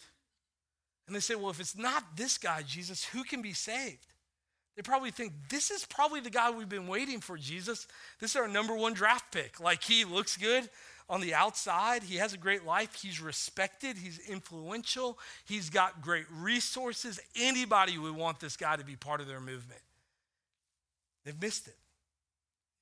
And 1.09 1.17
they 1.17 1.21
say, 1.21 1.35
well, 1.35 1.51
if 1.51 1.59
it's 1.59 1.77
not 1.77 2.17
this 2.17 2.39
guy, 2.39 2.63
Jesus, 2.63 3.05
who 3.05 3.25
can 3.25 3.43
be 3.43 3.53
saved? 3.53 4.12
They 4.77 4.83
probably 4.83 5.11
think, 5.11 5.33
this 5.51 5.71
is 5.71 5.85
probably 5.85 6.21
the 6.21 6.31
guy 6.31 6.51
we've 6.51 6.69
been 6.69 6.89
waiting 6.89 7.21
for, 7.21 7.37
Jesus. 7.37 7.87
This 8.21 8.31
is 8.31 8.37
our 8.37 8.49
number 8.49 8.75
one 8.75 8.95
draft 8.95 9.33
pick. 9.33 9.61
Like, 9.61 9.83
he 9.83 10.05
looks 10.05 10.37
good 10.37 10.69
on 11.11 11.21
the 11.21 11.35
outside. 11.35 12.03
He 12.03 12.17
has 12.17 12.33
a 12.33 12.39
great 12.39 12.65
life. 12.65 12.95
He's 12.95 13.21
respected. 13.21 13.99
He's 13.99 14.19
influential. 14.19 15.19
He's 15.45 15.69
got 15.69 16.01
great 16.01 16.25
resources. 16.31 17.21
Anybody 17.37 17.99
would 17.99 18.17
want 18.17 18.41
this 18.41 18.57
guy 18.57 18.77
to 18.77 18.85
be 18.85 18.97
part 18.97 19.21
of 19.21 19.27
their 19.27 19.41
movement. 19.41 19.83
They've 21.25 21.41
missed 21.41 21.69
it. 21.69 21.77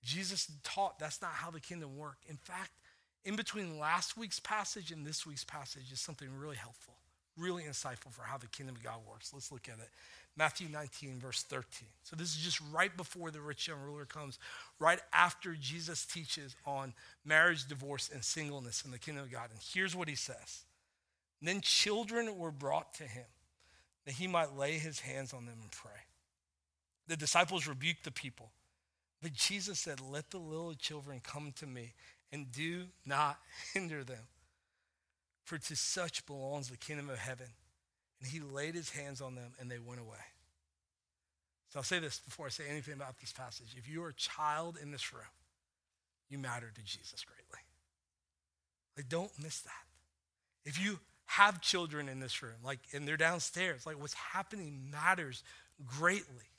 Jesus 0.05 0.51
taught 0.63 0.99
that's 0.99 1.21
not 1.21 1.33
how 1.33 1.51
the 1.51 1.61
kingdom 1.61 1.99
works. 1.99 2.25
In 2.29 2.37
fact, 2.37 2.71
in 3.25 3.37
between 3.37 3.79
last 3.79 4.17
week's 4.17 4.41
passage 4.41 4.93
and 4.93 5.05
this 5.05 5.27
week's 5.27 5.45
passage 5.45 5.93
is 5.93 6.01
something 6.01 6.29
really 6.39 6.57
helpful 6.57 6.95
really 7.41 7.65
insightful 7.65 8.13
for 8.13 8.23
how 8.23 8.37
the 8.39 8.47
kingdom 8.49 8.77
of 8.77 8.83
God 8.83 8.99
works. 9.09 9.33
Let's 9.33 9.51
look 9.51 9.69
at 9.69 9.79
it. 9.79 9.89
Matthew 10.37 10.69
19, 10.69 11.19
verse 11.19 11.43
13. 11.43 11.89
So, 12.03 12.17
this 12.17 12.31
is 12.31 12.43
just 12.43 12.61
right 12.73 12.97
before 12.97 13.31
the 13.31 13.41
rich 13.41 13.69
young 13.69 13.81
ruler 13.81 14.05
comes, 14.05 14.39
right 14.79 15.01
after 15.13 15.55
Jesus 15.55 16.07
teaches 16.07 16.57
on 16.65 16.95
marriage, 17.25 17.67
divorce, 17.67 18.11
and 18.13 18.25
singleness 18.25 18.85
in 18.85 18.91
the 18.91 18.99
kingdom 18.99 19.25
of 19.25 19.33
God. 19.33 19.51
And 19.51 19.61
here's 19.73 19.95
what 19.97 20.09
he 20.09 20.15
says 20.15 20.65
Then 21.43 21.61
children 21.61 22.39
were 22.39 22.53
brought 22.53 22.95
to 22.95 23.05
him 23.05 23.27
that 24.07 24.15
he 24.15 24.27
might 24.27 24.57
lay 24.57 24.79
his 24.79 25.01
hands 25.01 25.33
on 25.33 25.47
them 25.47 25.59
and 25.61 25.71
pray. 25.71 25.91
The 27.07 27.17
disciples 27.17 27.67
rebuked 27.67 28.05
the 28.05 28.13
people. 28.13 28.53
But 29.23 29.35
Jesus 29.35 29.79
said, 29.79 30.01
Let 30.01 30.31
the 30.31 30.39
little 30.39 30.75
children 30.75 31.21
come 31.23 31.53
to 31.57 31.67
me 31.67 31.95
and 32.33 32.51
do 32.53 32.85
not 33.05 33.39
hinder 33.75 34.05
them 34.05 34.29
for 35.45 35.59
to 35.59 35.77
such 35.77 36.25
belongs 36.27 36.69
the 36.69 36.77
kingdom 36.77 37.11
of 37.11 37.19
heaven. 37.19 37.49
And 38.21 38.31
he 38.31 38.41
laid 38.41 38.75
his 38.75 38.91
hands 38.91 39.21
on 39.21 39.35
them 39.35 39.53
and 39.61 39.71
they 39.71 39.79
went 39.79 40.01
away. 40.01 40.19
So 41.71 41.79
I'll 41.79 41.85
say 41.85 42.01
this 42.01 42.19
before 42.21 42.47
I 42.47 42.49
say 42.51 42.65
anything 42.69 42.95
about 42.95 43.19
this 43.21 43.33
passage. 43.33 43.75
If 43.77 43.89
you 43.89 44.03
are 44.03 44.09
a 44.09 44.15
child 44.15 44.77
in 44.83 44.91
this 44.91 45.13
room, 45.13 45.23
you 46.29 46.39
matter 46.39 46.71
to 46.75 46.83
Jesus 46.83 47.25
greatly. 47.25 47.65
Like, 48.97 49.09
don't 49.09 49.31
miss 49.43 49.61
that. 49.61 49.85
If 50.65 50.81
you 50.83 50.99
have 51.27 51.61
children 51.61 52.09
in 52.09 52.21
this 52.21 52.43
room, 52.43 52.57
like, 52.65 52.81
and 52.93 53.07
they're 53.07 53.17
downstairs, 53.17 53.87
like, 53.87 54.01
what's 54.01 54.15
happening 54.15 54.91
matters 54.91 55.43
greatly. 55.87 56.51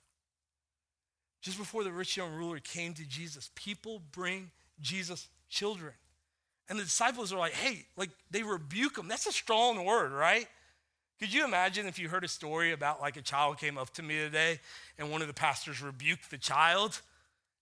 Just 1.41 1.57
before 1.57 1.83
the 1.83 1.91
rich 1.91 2.15
young 2.15 2.33
ruler 2.33 2.59
came 2.59 2.93
to 2.93 3.05
Jesus, 3.05 3.51
people 3.55 4.01
bring 4.11 4.51
Jesus 4.79 5.27
children. 5.49 5.93
And 6.69 6.79
the 6.79 6.83
disciples 6.83 7.33
are 7.33 7.39
like, 7.39 7.53
hey, 7.53 7.85
like 7.97 8.11
they 8.29 8.43
rebuke 8.43 8.97
him. 8.97 9.07
That's 9.07 9.25
a 9.27 9.31
strong 9.31 9.83
word, 9.83 10.11
right? 10.11 10.47
Could 11.21 11.31
you 11.31 11.45
imagine 11.45 11.85
if 11.85 11.99
you 11.99 12.09
heard 12.09 12.23
a 12.23 12.27
story 12.27 12.71
about 12.71 12.99
like 12.99 13.15
a 13.15 13.21
child 13.21 13.59
came 13.59 13.77
up 13.77 13.91
to 13.91 14.01
me 14.01 14.17
today 14.17 14.59
and 14.97 15.11
one 15.11 15.21
of 15.21 15.27
the 15.27 15.35
pastors 15.35 15.79
rebuked 15.79 16.31
the 16.31 16.37
child? 16.39 16.99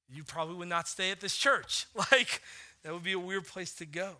You 0.09 0.23
probably 0.23 0.55
would 0.55 0.69
not 0.69 0.87
stay 0.87 1.11
at 1.11 1.19
this 1.19 1.35
church. 1.35 1.85
Like, 2.09 2.41
that 2.83 2.93
would 2.93 3.03
be 3.03 3.11
a 3.11 3.19
weird 3.19 3.45
place 3.45 3.73
to 3.75 3.85
go. 3.85 4.15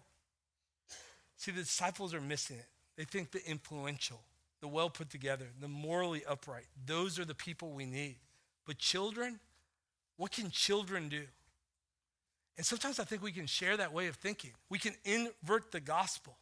See, 1.37 1.51
the 1.51 1.61
disciples 1.61 2.13
are 2.13 2.19
missing 2.19 2.57
it. 2.57 2.65
They 2.97 3.05
think 3.05 3.31
the 3.31 3.39
influential, 3.49 4.19
the 4.59 4.67
well 4.67 4.89
put 4.89 5.09
together, 5.09 5.45
the 5.61 5.69
morally 5.69 6.21
upright, 6.27 6.65
those 6.85 7.17
are 7.17 7.23
the 7.23 7.33
people 7.33 7.71
we 7.71 7.85
need. 7.85 8.17
But 8.67 8.77
children, 8.77 9.39
what 10.17 10.31
can 10.33 10.51
children 10.51 11.07
do? 11.07 11.23
And 12.57 12.65
sometimes 12.65 12.99
I 12.99 13.05
think 13.05 13.23
we 13.23 13.31
can 13.31 13.45
share 13.45 13.77
that 13.77 13.93
way 13.93 14.07
of 14.07 14.17
thinking. 14.17 14.51
We 14.69 14.79
can 14.79 14.95
invert 15.05 15.71
the 15.71 15.79
gospel. 15.79 16.35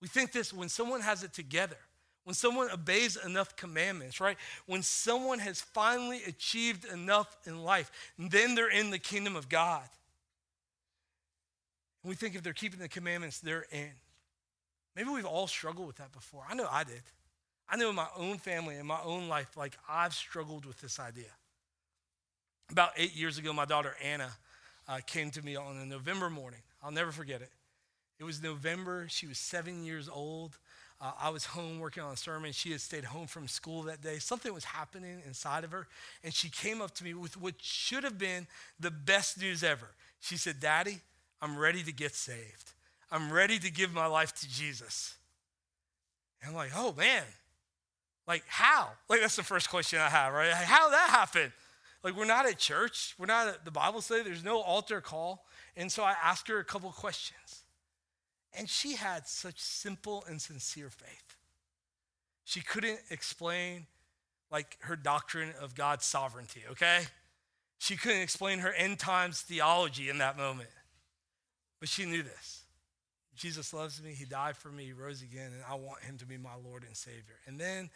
We 0.00 0.08
think 0.08 0.32
this 0.32 0.54
when 0.54 0.70
someone 0.70 1.02
has 1.02 1.22
it 1.22 1.34
together, 1.34 1.76
when 2.24 2.34
someone 2.34 2.70
obeys 2.70 3.16
enough 3.16 3.56
commandments, 3.56 4.20
right? 4.20 4.36
When 4.66 4.82
someone 4.82 5.38
has 5.38 5.60
finally 5.60 6.22
achieved 6.26 6.84
enough 6.84 7.36
in 7.46 7.64
life, 7.64 7.90
then 8.18 8.54
they're 8.54 8.70
in 8.70 8.90
the 8.90 8.98
kingdom 8.98 9.36
of 9.36 9.48
God. 9.48 9.88
And 12.02 12.10
we 12.10 12.16
think 12.16 12.34
if 12.34 12.42
they're 12.42 12.52
keeping 12.52 12.80
the 12.80 12.88
commandments, 12.88 13.40
they're 13.40 13.66
in. 13.72 13.90
Maybe 14.96 15.08
we've 15.10 15.24
all 15.24 15.46
struggled 15.46 15.86
with 15.86 15.96
that 15.96 16.12
before. 16.12 16.44
I 16.48 16.54
know 16.54 16.66
I 16.70 16.84
did. 16.84 17.02
I 17.68 17.76
know 17.76 17.90
in 17.90 17.94
my 17.94 18.08
own 18.16 18.38
family, 18.38 18.76
in 18.76 18.86
my 18.86 19.00
own 19.04 19.28
life, 19.28 19.56
like 19.56 19.78
I've 19.88 20.12
struggled 20.12 20.66
with 20.66 20.80
this 20.80 20.98
idea. 20.98 21.30
About 22.70 22.90
eight 22.96 23.14
years 23.14 23.38
ago, 23.38 23.52
my 23.52 23.64
daughter 23.64 23.94
Anna 24.02 24.30
uh, 24.88 24.98
came 25.06 25.30
to 25.30 25.42
me 25.42 25.56
on 25.56 25.76
a 25.76 25.86
November 25.86 26.28
morning. 26.28 26.60
I'll 26.82 26.90
never 26.90 27.12
forget 27.12 27.42
it. 27.42 27.50
It 28.18 28.24
was 28.24 28.42
November. 28.42 29.06
She 29.08 29.26
was 29.26 29.38
seven 29.38 29.84
years 29.84 30.08
old. 30.08 30.58
Uh, 31.00 31.12
I 31.20 31.30
was 31.30 31.44
home 31.56 31.78
working 31.78 32.02
on 32.02 32.12
a 32.12 32.16
sermon. 32.16 32.52
She 32.52 32.72
had 32.72 32.80
stayed 32.80 33.04
home 33.04 33.26
from 33.26 33.48
school 33.48 33.82
that 33.84 34.02
day. 34.02 34.18
Something 34.18 34.52
was 34.52 34.64
happening 34.64 35.22
inside 35.26 35.64
of 35.64 35.72
her. 35.72 35.86
And 36.22 36.32
she 36.32 36.48
came 36.48 36.80
up 36.80 36.94
to 36.96 37.04
me 37.04 37.14
with 37.14 37.40
what 37.40 37.54
should 37.58 38.04
have 38.04 38.18
been 38.18 38.46
the 38.78 38.90
best 38.90 39.40
news 39.40 39.62
ever. 39.62 39.88
She 40.20 40.36
said, 40.36 40.60
Daddy, 40.60 41.00
I'm 41.40 41.58
ready 41.58 41.82
to 41.82 41.92
get 41.92 42.14
saved. 42.14 42.72
I'm 43.10 43.32
ready 43.32 43.58
to 43.58 43.70
give 43.70 43.92
my 43.92 44.06
life 44.06 44.34
to 44.36 44.48
Jesus. 44.48 45.14
And 46.40 46.50
I'm 46.50 46.56
like, 46.56 46.70
oh 46.74 46.94
man, 46.96 47.24
like 48.26 48.44
how? 48.46 48.90
Like 49.08 49.20
that's 49.20 49.36
the 49.36 49.42
first 49.42 49.68
question 49.70 49.98
I 49.98 50.08
have, 50.08 50.32
right? 50.32 50.52
How 50.52 50.90
that 50.90 51.10
happen? 51.10 51.52
Like 52.02 52.16
we're 52.16 52.24
not 52.24 52.46
at 52.46 52.58
church, 52.58 53.14
we're 53.18 53.26
not 53.26 53.48
at 53.48 53.64
the 53.64 53.70
Bible 53.70 54.00
study, 54.00 54.22
there's 54.22 54.44
no 54.44 54.60
altar 54.60 55.00
call. 55.00 55.44
And 55.76 55.90
so 55.90 56.02
I 56.02 56.14
asked 56.22 56.48
her 56.48 56.58
a 56.58 56.64
couple 56.64 56.90
questions. 56.92 57.64
And 58.58 58.68
she 58.68 58.96
had 58.96 59.26
such 59.26 59.60
simple 59.60 60.24
and 60.28 60.40
sincere 60.40 60.90
faith. 60.90 61.36
She 62.44 62.60
couldn't 62.60 63.00
explain 63.10 63.86
like 64.50 64.76
her 64.80 64.96
doctrine 64.96 65.52
of 65.60 65.74
God's 65.74 66.04
sovereignty, 66.04 66.62
okay? 66.72 67.02
She 67.78 67.96
couldn't 67.96 68.22
explain 68.22 68.58
her 68.58 68.72
end 68.72 68.98
times 68.98 69.40
theology 69.40 70.10
in 70.10 70.18
that 70.18 70.36
moment. 70.36 70.68
But 71.78 71.88
she 71.88 72.04
knew 72.04 72.22
this. 72.22 72.64
Jesus 73.36 73.72
loves 73.72 74.02
me. 74.02 74.12
He 74.12 74.26
died 74.26 74.56
for 74.56 74.68
me. 74.68 74.84
He 74.84 74.92
rose 74.92 75.22
again, 75.22 75.52
and 75.52 75.62
I 75.68 75.74
want 75.74 76.02
him 76.02 76.18
to 76.18 76.26
be 76.26 76.36
my 76.36 76.54
Lord 76.62 76.82
and 76.84 76.94
Savior. 76.94 77.36
And 77.46 77.58
then 77.58 77.88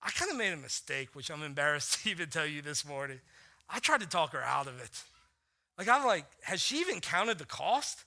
I 0.00 0.10
kind 0.10 0.30
of 0.30 0.36
made 0.36 0.52
a 0.52 0.56
mistake, 0.56 1.08
which 1.14 1.30
I'm 1.30 1.42
embarrassed 1.42 1.94
to 2.04 2.10
even 2.10 2.28
tell 2.28 2.46
you 2.46 2.62
this 2.62 2.86
morning. 2.86 3.20
I 3.68 3.80
tried 3.80 4.00
to 4.02 4.06
talk 4.06 4.32
her 4.32 4.42
out 4.42 4.66
of 4.66 4.78
it. 4.80 5.02
Like, 5.78 5.88
I'm 5.88 6.06
like, 6.06 6.26
has 6.42 6.60
she 6.60 6.78
even 6.78 7.00
counted 7.00 7.38
the 7.38 7.44
cost? 7.44 8.04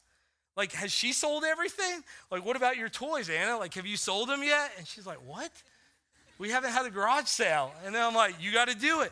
Like, 0.57 0.73
has 0.73 0.91
she 0.91 1.13
sold 1.13 1.43
everything? 1.43 2.03
Like, 2.31 2.43
what 2.43 2.55
about 2.55 2.77
your 2.77 2.89
toys, 2.89 3.29
Anna? 3.29 3.57
Like, 3.57 3.75
have 3.75 3.85
you 3.85 3.95
sold 3.95 4.27
them 4.27 4.43
yet? 4.43 4.71
And 4.77 4.87
she's 4.87 5.05
like, 5.05 5.19
what? 5.25 5.51
We 6.39 6.49
haven't 6.49 6.71
had 6.71 6.85
a 6.87 6.89
garage 6.89 7.27
sale. 7.27 7.71
And 7.85 7.93
then 7.93 8.03
I'm 8.03 8.15
like, 8.15 8.35
you 8.41 8.51
got 8.51 8.67
to 8.67 8.75
do 8.75 9.01
it. 9.01 9.11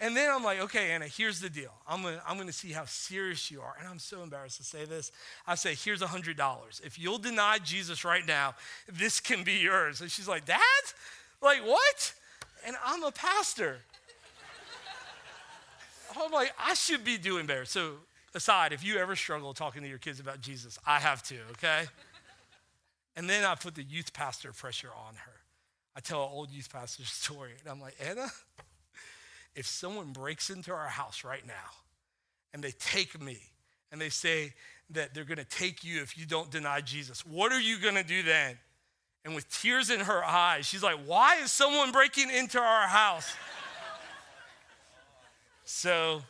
And 0.00 0.16
then 0.16 0.30
I'm 0.30 0.42
like, 0.44 0.60
okay, 0.60 0.90
Anna, 0.90 1.06
here's 1.06 1.40
the 1.40 1.48
deal. 1.48 1.72
I'm 1.88 2.02
gonna, 2.02 2.22
I'm 2.28 2.36
gonna 2.36 2.52
see 2.52 2.70
how 2.70 2.84
serious 2.84 3.50
you 3.50 3.62
are. 3.62 3.74
And 3.78 3.88
I'm 3.88 3.98
so 3.98 4.22
embarrassed 4.22 4.58
to 4.58 4.64
say 4.64 4.84
this. 4.84 5.10
I 5.46 5.54
say, 5.54 5.74
here's 5.74 6.02
a 6.02 6.06
$100. 6.06 6.84
If 6.84 6.98
you'll 6.98 7.16
deny 7.16 7.58
Jesus 7.64 8.04
right 8.04 8.26
now, 8.26 8.54
this 8.92 9.20
can 9.20 9.42
be 9.42 9.54
yours. 9.54 10.02
And 10.02 10.10
she's 10.10 10.28
like, 10.28 10.44
Dad? 10.44 10.60
Like, 11.40 11.64
what? 11.64 12.14
And 12.66 12.76
I'm 12.84 13.04
a 13.04 13.12
pastor. 13.12 13.78
I'm 16.18 16.30
like, 16.30 16.52
I 16.58 16.74
should 16.74 17.04
be 17.04 17.16
doing 17.16 17.46
better. 17.46 17.64
So, 17.64 17.92
aside, 18.36 18.72
if 18.72 18.84
you 18.84 18.98
ever 18.98 19.16
struggle 19.16 19.54
talking 19.54 19.82
to 19.82 19.88
your 19.88 19.98
kids 19.98 20.20
about 20.20 20.40
Jesus, 20.40 20.78
I 20.86 21.00
have 21.00 21.22
to, 21.24 21.36
okay? 21.52 21.86
And 23.16 23.28
then 23.28 23.44
I 23.44 23.54
put 23.54 23.74
the 23.74 23.82
youth 23.82 24.12
pastor 24.12 24.52
pressure 24.52 24.90
on 25.08 25.14
her. 25.14 25.32
I 25.96 26.00
tell 26.00 26.22
an 26.22 26.28
old 26.30 26.50
youth 26.50 26.70
pastor 26.70 27.04
story, 27.06 27.52
and 27.58 27.68
I'm 27.68 27.80
like, 27.80 27.96
Anna, 28.00 28.28
if 29.54 29.66
someone 29.66 30.12
breaks 30.12 30.50
into 30.50 30.72
our 30.72 30.88
house 30.88 31.24
right 31.24 31.44
now 31.46 31.72
and 32.52 32.62
they 32.62 32.72
take 32.72 33.20
me 33.20 33.38
and 33.90 34.00
they 34.00 34.10
say 34.10 34.52
that 34.90 35.14
they're 35.14 35.24
to 35.38 35.44
take 35.44 35.82
you 35.82 36.02
if 36.02 36.18
you 36.18 36.26
don't 36.26 36.50
deny 36.50 36.82
Jesus, 36.82 37.24
what 37.24 37.50
are 37.52 37.60
you 37.60 37.78
to 37.94 38.04
do 38.04 38.22
then? 38.22 38.58
And 39.24 39.34
with 39.34 39.50
tears 39.50 39.90
in 39.90 40.00
her 40.00 40.22
eyes, 40.22 40.66
she's 40.66 40.84
like, 40.84 40.98
Why 41.04 41.38
is 41.38 41.50
someone 41.50 41.90
breaking 41.90 42.30
into 42.30 42.60
our 42.60 42.86
house? 42.86 43.34
so 45.64 46.22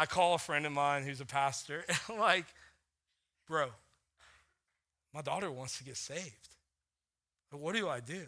I 0.00 0.06
call 0.06 0.32
a 0.32 0.38
friend 0.38 0.64
of 0.64 0.72
mine 0.72 1.02
who's 1.02 1.20
a 1.20 1.26
pastor, 1.26 1.84
and 1.88 1.98
I'm 2.08 2.18
like, 2.18 2.46
Bro, 3.46 3.68
my 5.12 5.20
daughter 5.20 5.50
wants 5.50 5.76
to 5.76 5.84
get 5.84 5.98
saved. 5.98 6.48
But 7.50 7.60
what 7.60 7.74
do 7.74 7.86
I 7.86 8.00
do? 8.00 8.26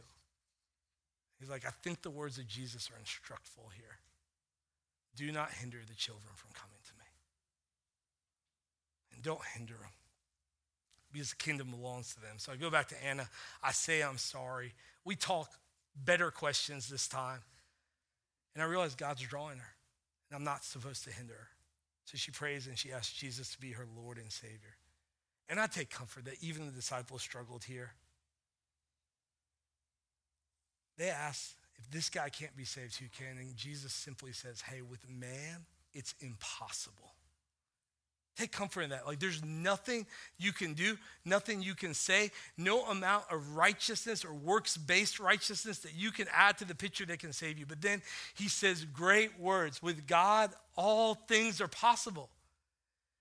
He's 1.40 1.48
like, 1.48 1.64
I 1.64 1.70
think 1.82 2.02
the 2.02 2.11
words 2.11 2.37
of 2.37 2.46
Jesus 2.46 2.90
are 2.92 2.98
instructful 2.98 3.70
here. 3.74 3.96
Do 5.16 5.32
not 5.32 5.50
hinder 5.50 5.78
the 5.88 5.94
children 5.94 6.28
from 6.35 6.50
coming 6.52 6.76
to 6.85 6.92
me. 6.98 7.06
And 9.14 9.22
don't 9.22 9.40
hinder 9.56 9.74
them 9.74 9.92
because 11.11 11.30
the 11.30 11.37
kingdom 11.37 11.70
belongs 11.70 12.14
to 12.14 12.20
them. 12.20 12.35
So 12.37 12.52
I 12.52 12.56
go 12.56 12.68
back 12.68 12.88
to 12.88 13.02
Anna. 13.02 13.30
I 13.62 13.72
say, 13.72 14.02
I'm 14.02 14.18
sorry. 14.18 14.74
We 15.06 15.16
talk 15.16 15.48
better 15.96 16.30
questions 16.30 16.88
this 16.88 17.08
time. 17.08 17.40
And 18.54 18.62
I 18.62 18.66
realize 18.66 18.94
God's 18.94 19.22
drawing 19.22 19.56
her, 19.56 19.74
and 20.28 20.37
I'm 20.37 20.44
not 20.44 20.64
supposed 20.64 21.04
to 21.04 21.11
hinder 21.11 21.32
her. 21.32 21.48
So 22.04 22.16
she 22.16 22.30
prays 22.30 22.66
and 22.66 22.76
she 22.76 22.92
asks 22.92 23.12
Jesus 23.12 23.52
to 23.52 23.60
be 23.60 23.72
her 23.72 23.86
Lord 23.96 24.18
and 24.18 24.30
Savior. 24.30 24.76
And 25.48 25.60
I 25.60 25.66
take 25.66 25.90
comfort 25.90 26.24
that 26.24 26.42
even 26.42 26.66
the 26.66 26.72
disciples 26.72 27.22
struggled 27.22 27.64
here. 27.64 27.92
They 30.98 31.08
asked, 31.08 31.54
if 31.78 31.90
this 31.90 32.10
guy 32.10 32.28
can't 32.28 32.56
be 32.56 32.64
saved, 32.64 32.96
who 32.96 33.06
can? 33.08 33.38
And 33.38 33.56
Jesus 33.56 33.92
simply 33.92 34.32
says, 34.32 34.60
hey, 34.60 34.82
with 34.82 35.08
man, 35.08 35.66
it's 35.92 36.14
impossible. 36.20 37.14
Take 38.36 38.50
comfort 38.50 38.82
in 38.82 38.90
that. 38.90 39.06
Like, 39.06 39.20
there's 39.20 39.44
nothing 39.44 40.06
you 40.38 40.52
can 40.52 40.72
do, 40.72 40.96
nothing 41.24 41.60
you 41.60 41.74
can 41.74 41.92
say, 41.92 42.30
no 42.56 42.84
amount 42.86 43.24
of 43.30 43.56
righteousness 43.56 44.24
or 44.24 44.32
works 44.32 44.76
based 44.76 45.20
righteousness 45.20 45.80
that 45.80 45.94
you 45.94 46.10
can 46.10 46.26
add 46.34 46.56
to 46.58 46.64
the 46.64 46.74
picture 46.74 47.04
that 47.06 47.18
can 47.18 47.34
save 47.34 47.58
you. 47.58 47.66
But 47.66 47.82
then 47.82 48.00
he 48.34 48.48
says 48.48 48.86
great 48.86 49.38
words. 49.38 49.82
With 49.82 50.06
God, 50.06 50.52
all 50.76 51.14
things 51.14 51.60
are 51.60 51.68
possible. 51.68 52.30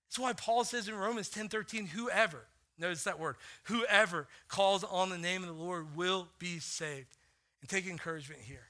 That's 0.08 0.18
why 0.18 0.32
Paul 0.32 0.64
says 0.64 0.88
in 0.88 0.94
Romans 0.94 1.28
10 1.28 1.48
13, 1.48 1.86
whoever, 1.86 2.46
notice 2.78 3.04
that 3.04 3.20
word, 3.20 3.36
whoever 3.64 4.28
calls 4.48 4.82
on 4.82 5.10
the 5.10 5.18
name 5.18 5.42
of 5.42 5.48
the 5.48 5.62
Lord 5.62 5.94
will 5.94 6.28
be 6.38 6.58
saved. 6.58 7.16
And 7.60 7.68
take 7.68 7.86
encouragement 7.86 8.40
here 8.40 8.66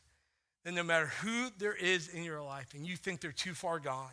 that 0.65 0.75
no 0.75 0.83
matter 0.83 1.07
who 1.07 1.49
there 1.59 1.75
is 1.75 2.09
in 2.09 2.25
your 2.25 2.43
life 2.43 2.75
and 2.75 2.87
you 2.87 2.97
think 2.97 3.21
they're 3.21 3.33
too 3.33 3.55
far 3.55 3.79
gone, 3.79 4.11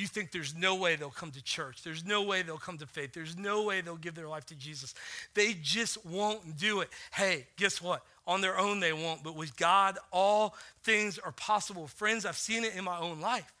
you 0.00 0.06
think 0.06 0.32
there's 0.32 0.56
no 0.56 0.74
way 0.74 0.96
they'll 0.96 1.10
come 1.10 1.30
to 1.30 1.42
church, 1.42 1.82
there's 1.82 2.04
no 2.04 2.22
way 2.22 2.42
they'll 2.42 2.58
come 2.58 2.78
to 2.78 2.86
faith, 2.86 3.12
there's 3.12 3.36
no 3.36 3.62
way 3.62 3.80
they'll 3.80 3.96
give 3.96 4.14
their 4.14 4.28
life 4.28 4.46
to 4.46 4.54
Jesus, 4.54 4.94
they 5.34 5.54
just 5.62 6.04
won't 6.04 6.56
do 6.56 6.80
it. 6.80 6.88
Hey, 7.12 7.46
guess 7.56 7.80
what? 7.80 8.02
On 8.26 8.40
their 8.40 8.58
own, 8.58 8.80
they 8.80 8.92
won't, 8.92 9.22
but 9.22 9.36
with 9.36 9.56
God, 9.56 9.98
all 10.12 10.54
things 10.82 11.18
are 11.18 11.32
possible. 11.32 11.86
Friends, 11.86 12.24
I've 12.24 12.36
seen 12.38 12.64
it 12.64 12.74
in 12.74 12.84
my 12.84 12.98
own 12.98 13.20
life. 13.20 13.52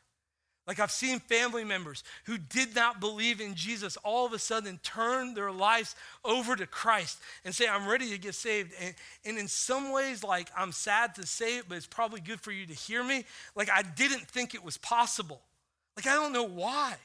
Like 0.66 0.78
I've 0.78 0.92
seen 0.92 1.18
family 1.18 1.64
members 1.64 2.04
who 2.26 2.38
did 2.38 2.76
not 2.76 3.00
believe 3.00 3.40
in 3.40 3.56
Jesus 3.56 3.96
all 4.04 4.24
of 4.24 4.32
a 4.32 4.38
sudden 4.38 4.78
turn 4.84 5.34
their 5.34 5.50
lives 5.50 5.96
over 6.24 6.54
to 6.54 6.64
Christ 6.64 7.18
and 7.44 7.52
say, 7.52 7.66
I'm 7.66 7.88
ready 7.88 8.10
to 8.10 8.18
get 8.18 8.36
saved. 8.36 8.72
And, 8.80 8.94
and 9.24 9.36
in 9.36 9.48
some 9.48 9.90
ways, 9.90 10.22
like 10.22 10.48
I'm 10.56 10.70
sad 10.70 11.16
to 11.16 11.26
say 11.26 11.58
it, 11.58 11.64
but 11.68 11.76
it's 11.76 11.88
probably 11.88 12.20
good 12.20 12.40
for 12.40 12.52
you 12.52 12.66
to 12.66 12.72
hear 12.72 13.02
me. 13.02 13.24
Like 13.56 13.68
I 13.68 13.82
didn't 13.82 14.28
think 14.28 14.54
it 14.54 14.62
was 14.62 14.76
possible. 14.76 15.40
Like 15.96 16.06
I 16.06 16.14
don't 16.14 16.32
know 16.32 16.44
why. 16.44 16.96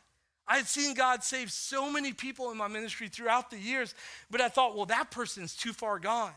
I 0.48 0.58
had 0.58 0.68
seen 0.68 0.94
God 0.94 1.24
save 1.24 1.52
so 1.52 1.92
many 1.92 2.14
people 2.14 2.52
in 2.52 2.58
my 2.58 2.68
ministry 2.68 3.08
throughout 3.08 3.50
the 3.50 3.58
years, 3.58 3.96
but 4.30 4.42
I 4.42 4.48
thought, 4.48 4.76
well, 4.76 4.86
that 4.86 5.10
person's 5.10 5.56
too 5.56 5.74
far 5.74 5.98
gone. 5.98 6.34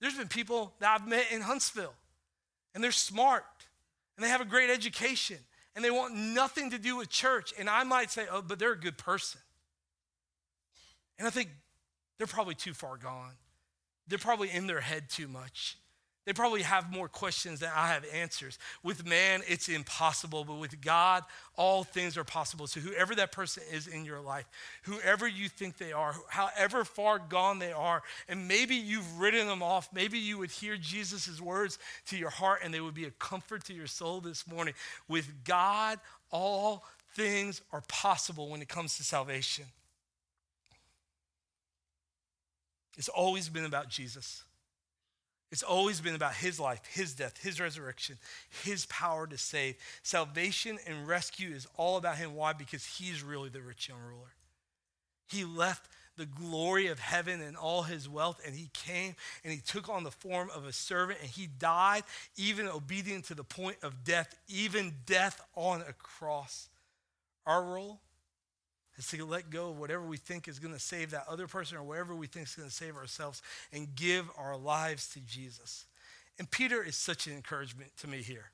There's 0.00 0.16
been 0.16 0.28
people 0.28 0.72
that 0.80 1.00
I've 1.00 1.06
met 1.06 1.26
in 1.30 1.40
Huntsville, 1.40 1.94
and 2.74 2.82
they're 2.82 2.90
smart, 2.90 3.44
and 4.16 4.24
they 4.24 4.28
have 4.28 4.40
a 4.40 4.46
great 4.46 4.70
education 4.70 5.38
and 5.74 5.84
they 5.84 5.90
want 5.90 6.14
nothing 6.14 6.70
to 6.70 6.78
do 6.78 6.96
with 6.96 7.08
church. 7.08 7.54
And 7.58 7.68
I 7.68 7.84
might 7.84 8.10
say, 8.10 8.26
oh, 8.30 8.42
but 8.42 8.58
they're 8.58 8.72
a 8.72 8.78
good 8.78 8.98
person. 8.98 9.40
And 11.18 11.26
I 11.26 11.30
think 11.30 11.50
they're 12.18 12.26
probably 12.26 12.54
too 12.54 12.74
far 12.74 12.96
gone. 12.96 13.32
They're 14.08 14.18
probably 14.18 14.50
in 14.50 14.66
their 14.66 14.80
head 14.80 15.08
too 15.08 15.28
much. 15.28 15.76
They 16.26 16.34
probably 16.34 16.62
have 16.62 16.92
more 16.92 17.08
questions 17.08 17.60
than 17.60 17.70
I 17.74 17.88
have 17.88 18.04
answers. 18.12 18.58
With 18.82 19.06
man, 19.06 19.40
it's 19.48 19.70
impossible, 19.70 20.44
but 20.44 20.58
with 20.58 20.80
God, 20.82 21.24
all 21.56 21.82
things 21.82 22.18
are 22.18 22.24
possible. 22.24 22.66
So, 22.66 22.78
whoever 22.78 23.14
that 23.14 23.32
person 23.32 23.62
is 23.72 23.86
in 23.86 24.04
your 24.04 24.20
life, 24.20 24.44
whoever 24.82 25.26
you 25.26 25.48
think 25.48 25.78
they 25.78 25.92
are, 25.92 26.14
however 26.28 26.84
far 26.84 27.18
gone 27.18 27.58
they 27.58 27.72
are, 27.72 28.02
and 28.28 28.46
maybe 28.46 28.74
you've 28.74 29.18
written 29.18 29.46
them 29.46 29.62
off, 29.62 29.88
maybe 29.94 30.18
you 30.18 30.36
would 30.36 30.50
hear 30.50 30.76
Jesus' 30.76 31.40
words 31.40 31.78
to 32.06 32.18
your 32.18 32.30
heart 32.30 32.60
and 32.62 32.72
they 32.72 32.80
would 32.80 32.94
be 32.94 33.06
a 33.06 33.10
comfort 33.12 33.64
to 33.64 33.72
your 33.72 33.86
soul 33.86 34.20
this 34.20 34.46
morning. 34.46 34.74
With 35.08 35.44
God, 35.44 35.98
all 36.30 36.84
things 37.14 37.62
are 37.72 37.82
possible 37.88 38.50
when 38.50 38.60
it 38.60 38.68
comes 38.68 38.98
to 38.98 39.04
salvation. 39.04 39.64
It's 42.98 43.08
always 43.08 43.48
been 43.48 43.64
about 43.64 43.88
Jesus. 43.88 44.42
It's 45.50 45.62
always 45.64 46.00
been 46.00 46.14
about 46.14 46.34
his 46.34 46.60
life, 46.60 46.80
his 46.92 47.12
death, 47.14 47.42
his 47.42 47.60
resurrection, 47.60 48.18
his 48.64 48.86
power 48.86 49.26
to 49.26 49.36
save. 49.36 49.76
Salvation 50.02 50.78
and 50.86 51.08
rescue 51.08 51.50
is 51.50 51.66
all 51.76 51.96
about 51.96 52.18
him. 52.18 52.34
Why? 52.34 52.52
Because 52.52 52.84
he's 52.84 53.22
really 53.22 53.48
the 53.48 53.60
rich 53.60 53.88
young 53.88 53.98
ruler. 53.98 54.32
He 55.28 55.44
left 55.44 55.88
the 56.16 56.26
glory 56.26 56.86
of 56.86 56.98
heaven 56.98 57.40
and 57.40 57.56
all 57.56 57.82
his 57.82 58.08
wealth, 58.08 58.40
and 58.46 58.54
he 58.54 58.70
came 58.74 59.16
and 59.42 59.52
he 59.52 59.60
took 59.60 59.88
on 59.88 60.04
the 60.04 60.10
form 60.10 60.50
of 60.54 60.66
a 60.66 60.72
servant, 60.72 61.18
and 61.20 61.30
he 61.30 61.46
died, 61.46 62.04
even 62.36 62.68
obedient 62.68 63.24
to 63.26 63.34
the 63.34 63.44
point 63.44 63.78
of 63.82 64.04
death, 64.04 64.34
even 64.46 64.94
death 65.06 65.40
on 65.56 65.80
a 65.80 65.92
cross. 65.94 66.68
Our 67.46 67.64
role 67.64 68.00
is 69.00 69.06
to 69.08 69.24
let 69.24 69.50
go 69.50 69.70
of 69.70 69.78
whatever 69.78 70.04
we 70.04 70.16
think 70.16 70.46
is 70.46 70.58
going 70.58 70.74
to 70.74 70.80
save 70.80 71.10
that 71.10 71.24
other 71.28 71.46
person 71.46 71.76
or 71.76 71.82
whatever 71.82 72.14
we 72.14 72.26
think 72.26 72.46
is 72.46 72.54
going 72.54 72.68
to 72.68 72.74
save 72.74 72.96
ourselves 72.96 73.42
and 73.72 73.94
give 73.94 74.26
our 74.36 74.56
lives 74.56 75.08
to 75.10 75.20
Jesus. 75.20 75.86
And 76.38 76.50
Peter 76.50 76.82
is 76.82 76.96
such 76.96 77.26
an 77.26 77.32
encouragement 77.32 77.90
to 77.98 78.08
me 78.08 78.18
here. 78.18 78.50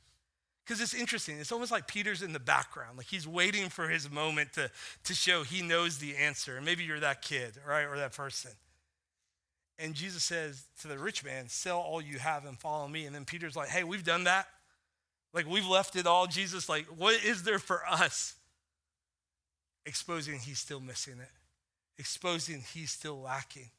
Because 0.64 0.80
it's 0.80 0.94
interesting. 0.94 1.38
It's 1.38 1.52
almost 1.52 1.70
like 1.70 1.86
Peter's 1.86 2.22
in 2.22 2.32
the 2.32 2.40
background, 2.40 2.96
like 2.96 3.06
he's 3.06 3.26
waiting 3.26 3.68
for 3.68 3.88
his 3.88 4.10
moment 4.10 4.52
to, 4.54 4.70
to 5.04 5.14
show 5.14 5.42
he 5.44 5.62
knows 5.62 5.98
the 5.98 6.16
answer. 6.16 6.56
And 6.56 6.64
maybe 6.64 6.82
you're 6.82 7.00
that 7.00 7.22
kid, 7.22 7.52
right, 7.66 7.84
or 7.84 7.96
that 7.98 8.12
person. 8.12 8.50
And 9.78 9.94
Jesus 9.94 10.24
says 10.24 10.64
to 10.80 10.88
the 10.88 10.98
rich 10.98 11.24
man, 11.24 11.48
Sell 11.48 11.78
all 11.78 12.00
you 12.00 12.18
have 12.18 12.46
and 12.46 12.58
follow 12.58 12.88
me. 12.88 13.06
And 13.06 13.14
then 13.14 13.24
Peter's 13.24 13.54
like, 13.54 13.68
Hey, 13.68 13.84
we've 13.84 14.04
done 14.04 14.24
that. 14.24 14.48
Like, 15.32 15.46
we've 15.46 15.66
left 15.66 15.96
it 15.96 16.06
all. 16.06 16.26
Jesus, 16.26 16.68
like, 16.68 16.86
what 16.86 17.22
is 17.22 17.42
there 17.42 17.58
for 17.58 17.86
us? 17.86 18.34
Exposing 19.86 20.40
he's 20.40 20.58
still 20.58 20.80
missing 20.80 21.18
it, 21.20 21.30
exposing 21.98 22.62
he's 22.74 22.90
still 22.90 23.20
lacking. 23.20 23.70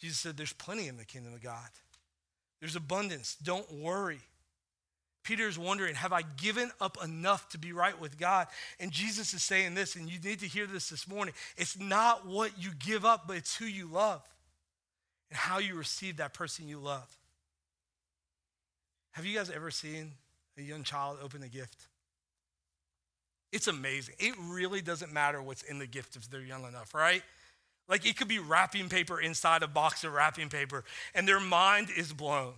Jesus 0.00 0.18
said, 0.18 0.36
There's 0.36 0.52
plenty 0.52 0.88
in 0.88 0.96
the 0.96 1.04
kingdom 1.04 1.34
of 1.34 1.42
God, 1.42 1.68
there's 2.60 2.76
abundance. 2.76 3.36
Don't 3.42 3.70
worry. 3.72 4.20
Peter's 5.24 5.56
wondering, 5.56 5.94
Have 5.94 6.12
I 6.12 6.22
given 6.22 6.72
up 6.80 6.98
enough 7.04 7.48
to 7.50 7.58
be 7.58 7.72
right 7.72 7.98
with 8.00 8.18
God? 8.18 8.48
And 8.80 8.90
Jesus 8.90 9.32
is 9.34 9.42
saying 9.42 9.74
this, 9.74 9.94
and 9.94 10.10
you 10.10 10.18
need 10.18 10.40
to 10.40 10.48
hear 10.48 10.66
this 10.66 10.88
this 10.88 11.06
morning. 11.06 11.34
It's 11.56 11.78
not 11.78 12.26
what 12.26 12.50
you 12.58 12.70
give 12.78 13.04
up, 13.04 13.28
but 13.28 13.36
it's 13.36 13.56
who 13.56 13.66
you 13.66 13.86
love 13.86 14.22
and 15.30 15.38
how 15.38 15.58
you 15.58 15.76
receive 15.76 16.16
that 16.16 16.34
person 16.34 16.66
you 16.66 16.80
love. 16.80 17.16
Have 19.12 19.24
you 19.24 19.36
guys 19.36 19.50
ever 19.50 19.70
seen 19.70 20.12
a 20.58 20.62
young 20.62 20.82
child 20.82 21.18
open 21.22 21.42
a 21.42 21.48
gift? 21.48 21.86
It's 23.52 23.68
amazing. 23.68 24.14
It 24.18 24.34
really 24.40 24.80
doesn't 24.80 25.12
matter 25.12 25.42
what's 25.42 25.62
in 25.62 25.78
the 25.78 25.86
gift 25.86 26.16
if 26.16 26.28
they're 26.30 26.40
young 26.40 26.64
enough, 26.64 26.94
right? 26.94 27.22
Like 27.88 28.06
it 28.06 28.16
could 28.16 28.28
be 28.28 28.38
wrapping 28.38 28.88
paper 28.88 29.20
inside 29.20 29.62
a 29.62 29.68
box 29.68 30.04
of 30.04 30.14
wrapping 30.14 30.48
paper, 30.48 30.84
and 31.14 31.28
their 31.28 31.40
mind 31.40 31.88
is 31.94 32.12
blown. 32.12 32.54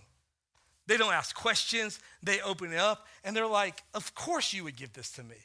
They 0.87 0.97
don't 0.97 1.13
ask 1.13 1.35
questions, 1.35 1.99
they 2.23 2.39
open 2.41 2.71
it 2.71 2.79
up, 2.79 3.07
and 3.23 3.35
they're 3.35 3.47
like, 3.47 3.83
Of 3.93 4.15
course 4.15 4.53
you 4.53 4.63
would 4.63 4.77
give 4.77 4.93
this 4.93 5.11
to 5.13 5.23
me. 5.23 5.35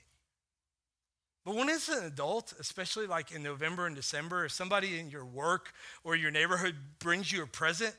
But 1.44 1.54
when 1.54 1.68
it's 1.68 1.88
an 1.88 2.04
adult, 2.04 2.52
especially 2.60 3.06
like 3.06 3.32
in 3.32 3.42
November 3.42 3.86
and 3.86 3.96
December, 3.96 4.44
if 4.44 4.52
somebody 4.52 5.00
in 5.00 5.10
your 5.10 5.24
work 5.24 5.72
or 6.04 6.14
your 6.14 6.30
neighborhood 6.30 6.76
brings 6.98 7.32
you 7.32 7.42
a 7.42 7.46
present, 7.46 7.94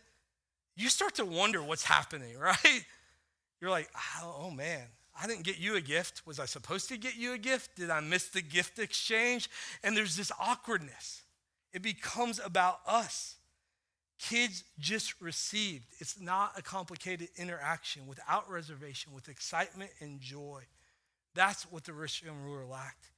you 0.75 0.87
start 0.89 1.15
to 1.15 1.25
wonder 1.25 1.61
what's 1.61 1.83
happening, 1.83 2.37
right? 2.39 2.85
You're 3.59 3.71
like, 3.71 3.89
oh, 4.21 4.43
oh 4.43 4.51
man, 4.51 4.83
I 5.19 5.27
didn't 5.27 5.43
get 5.43 5.59
you 5.59 5.75
a 5.75 5.81
gift. 5.81 6.25
Was 6.25 6.39
I 6.39 6.45
supposed 6.45 6.89
to 6.89 6.97
get 6.97 7.15
you 7.15 7.33
a 7.33 7.37
gift? 7.37 7.75
Did 7.75 7.89
I 7.89 7.99
miss 7.99 8.29
the 8.29 8.41
gift 8.41 8.79
exchange? 8.79 9.49
And 9.83 9.95
there's 9.95 10.15
this 10.15 10.31
awkwardness. 10.39 11.23
It 11.73 11.81
becomes 11.81 12.39
about 12.39 12.79
us. 12.87 13.35
Kids 14.19 14.63
just 14.79 15.19
received. 15.19 15.85
It's 15.99 16.19
not 16.19 16.57
a 16.57 16.61
complicated 16.61 17.29
interaction 17.37 18.07
without 18.07 18.49
reservation, 18.49 19.13
with 19.13 19.29
excitement 19.29 19.91
and 19.99 20.21
joy. 20.21 20.63
That's 21.33 21.63
what 21.71 21.85
the 21.85 21.93
rich 21.93 22.23
young 22.23 22.37
ruler 22.37 22.65
lacked. 22.65 23.10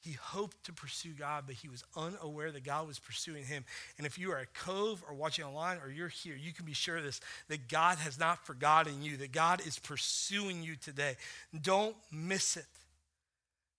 He 0.00 0.12
hoped 0.12 0.64
to 0.64 0.72
pursue 0.72 1.10
God, 1.10 1.44
but 1.46 1.56
he 1.56 1.68
was 1.68 1.82
unaware 1.96 2.52
that 2.52 2.62
God 2.62 2.86
was 2.86 2.98
pursuing 2.98 3.44
him. 3.44 3.64
And 3.96 4.06
if 4.06 4.16
you 4.18 4.30
are 4.30 4.38
at 4.38 4.54
Cove 4.54 5.02
or 5.08 5.14
watching 5.14 5.44
online 5.44 5.78
or 5.84 5.90
you're 5.90 6.08
here, 6.08 6.36
you 6.36 6.52
can 6.52 6.64
be 6.64 6.72
sure 6.72 6.98
of 6.98 7.02
this 7.02 7.20
that 7.48 7.68
God 7.68 7.98
has 7.98 8.18
not 8.18 8.46
forgotten 8.46 9.02
you, 9.02 9.16
that 9.16 9.32
God 9.32 9.60
is 9.66 9.78
pursuing 9.78 10.62
you 10.62 10.76
today. 10.76 11.16
Don't 11.60 11.96
miss 12.12 12.56
it. 12.56 12.66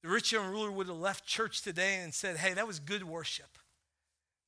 The 0.01 0.10
rich 0.10 0.32
young 0.32 0.49
ruler 0.49 0.71
would 0.71 0.88
have 0.88 0.97
left 0.97 1.25
church 1.25 1.62
today 1.62 1.99
and 2.01 2.13
said, 2.13 2.38
Hey, 2.38 2.53
that 2.53 2.67
was 2.67 2.79
good 2.79 3.03
worship. 3.03 3.58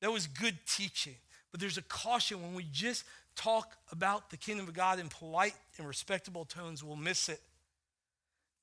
That 0.01 0.11
was 0.11 0.27
good 0.27 0.57
teaching. 0.67 1.15
But 1.51 1.59
there's 1.59 1.77
a 1.77 1.83
caution 1.83 2.41
when 2.41 2.53
we 2.53 2.65
just 2.71 3.05
talk 3.35 3.75
about 3.91 4.29
the 4.29 4.37
kingdom 4.37 4.67
of 4.67 4.73
God 4.73 4.99
in 4.99 5.07
polite 5.07 5.55
and 5.77 5.87
respectable 5.87 6.45
tones, 6.45 6.83
we'll 6.83 6.95
miss 6.95 7.29
it. 7.29 7.41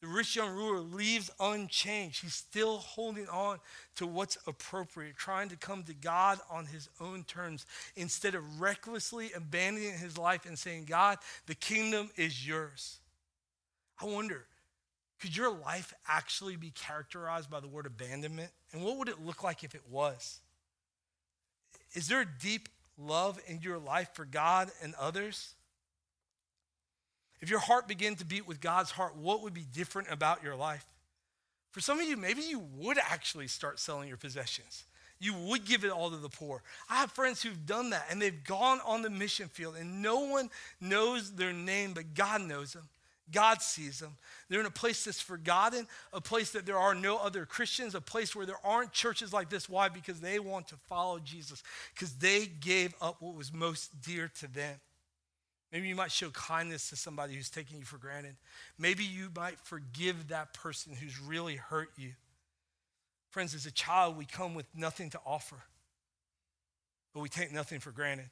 The 0.00 0.06
rich 0.06 0.36
young 0.36 0.54
ruler 0.54 0.78
leaves 0.78 1.28
unchanged. 1.40 2.22
He's 2.22 2.34
still 2.34 2.78
holding 2.78 3.28
on 3.28 3.58
to 3.96 4.06
what's 4.06 4.38
appropriate, 4.46 5.16
trying 5.16 5.48
to 5.48 5.56
come 5.56 5.82
to 5.84 5.94
God 5.94 6.38
on 6.48 6.66
his 6.66 6.88
own 7.00 7.24
terms 7.24 7.66
instead 7.96 8.36
of 8.36 8.60
recklessly 8.60 9.32
abandoning 9.32 9.98
his 9.98 10.16
life 10.16 10.46
and 10.46 10.56
saying, 10.56 10.84
God, 10.84 11.18
the 11.46 11.56
kingdom 11.56 12.10
is 12.16 12.46
yours. 12.46 13.00
I 14.00 14.04
wonder, 14.04 14.46
could 15.20 15.36
your 15.36 15.50
life 15.52 15.92
actually 16.06 16.54
be 16.54 16.70
characterized 16.70 17.50
by 17.50 17.58
the 17.58 17.66
word 17.66 17.86
abandonment? 17.86 18.52
And 18.72 18.84
what 18.84 18.98
would 18.98 19.08
it 19.08 19.20
look 19.20 19.42
like 19.42 19.64
if 19.64 19.74
it 19.74 19.82
was? 19.90 20.38
Is 21.94 22.06
there 22.06 22.20
a 22.20 22.26
deep 22.40 22.68
love 22.96 23.40
in 23.48 23.60
your 23.62 23.78
life 23.78 24.10
for 24.12 24.24
God 24.24 24.70
and 24.80 24.94
others? 24.94 25.54
If 27.40 27.50
your 27.50 27.60
heart 27.60 27.86
began 27.86 28.16
to 28.16 28.24
beat 28.24 28.46
with 28.46 28.60
God's 28.60 28.90
heart, 28.90 29.16
what 29.16 29.42
would 29.42 29.54
be 29.54 29.64
different 29.72 30.08
about 30.10 30.42
your 30.42 30.56
life? 30.56 30.84
For 31.70 31.80
some 31.80 32.00
of 32.00 32.06
you, 32.06 32.16
maybe 32.16 32.42
you 32.42 32.60
would 32.76 32.98
actually 32.98 33.46
start 33.46 33.78
selling 33.78 34.08
your 34.08 34.16
possessions. 34.16 34.84
You 35.20 35.34
would 35.34 35.64
give 35.64 35.84
it 35.84 35.90
all 35.90 36.10
to 36.10 36.16
the 36.16 36.28
poor. 36.28 36.62
I 36.88 36.96
have 36.96 37.10
friends 37.10 37.42
who've 37.42 37.66
done 37.66 37.90
that 37.90 38.06
and 38.10 38.22
they've 38.22 38.44
gone 38.44 38.80
on 38.86 39.02
the 39.02 39.10
mission 39.10 39.48
field 39.48 39.76
and 39.76 40.00
no 40.00 40.20
one 40.20 40.50
knows 40.80 41.32
their 41.32 41.52
name, 41.52 41.92
but 41.92 42.14
God 42.14 42.42
knows 42.42 42.72
them. 42.72 42.88
God 43.30 43.60
sees 43.60 43.98
them. 43.98 44.16
They're 44.48 44.60
in 44.60 44.66
a 44.66 44.70
place 44.70 45.04
that's 45.04 45.20
forgotten, 45.20 45.86
a 46.12 46.20
place 46.20 46.52
that 46.52 46.64
there 46.64 46.78
are 46.78 46.94
no 46.94 47.18
other 47.18 47.44
Christians, 47.44 47.94
a 47.94 48.00
place 48.00 48.34
where 48.34 48.46
there 48.46 48.64
aren't 48.64 48.92
churches 48.92 49.32
like 49.32 49.50
this. 49.50 49.68
Why? 49.68 49.88
Because 49.88 50.20
they 50.20 50.38
want 50.38 50.68
to 50.68 50.76
follow 50.88 51.18
Jesus, 51.18 51.62
because 51.94 52.14
they 52.14 52.46
gave 52.46 52.94
up 53.02 53.16
what 53.20 53.34
was 53.34 53.52
most 53.52 54.00
dear 54.00 54.30
to 54.40 54.46
them. 54.46 54.76
Maybe 55.72 55.88
you 55.88 55.94
might 55.94 56.12
show 56.12 56.30
kindness 56.30 56.88
to 56.90 56.96
somebody 56.96 57.34
who's 57.34 57.50
taking 57.50 57.78
you 57.78 57.84
for 57.84 57.98
granted. 57.98 58.36
Maybe 58.78 59.04
you 59.04 59.30
might 59.36 59.60
forgive 59.60 60.28
that 60.28 60.54
person 60.54 60.94
who's 60.94 61.20
really 61.20 61.56
hurt 61.56 61.90
you. 61.96 62.12
Friends, 63.30 63.54
as 63.54 63.66
a 63.66 63.70
child, 63.70 64.16
we 64.16 64.24
come 64.24 64.54
with 64.54 64.66
nothing 64.74 65.10
to 65.10 65.20
offer, 65.26 65.62
but 67.12 67.20
we 67.20 67.28
take 67.28 67.52
nothing 67.52 67.80
for 67.80 67.90
granted 67.90 68.30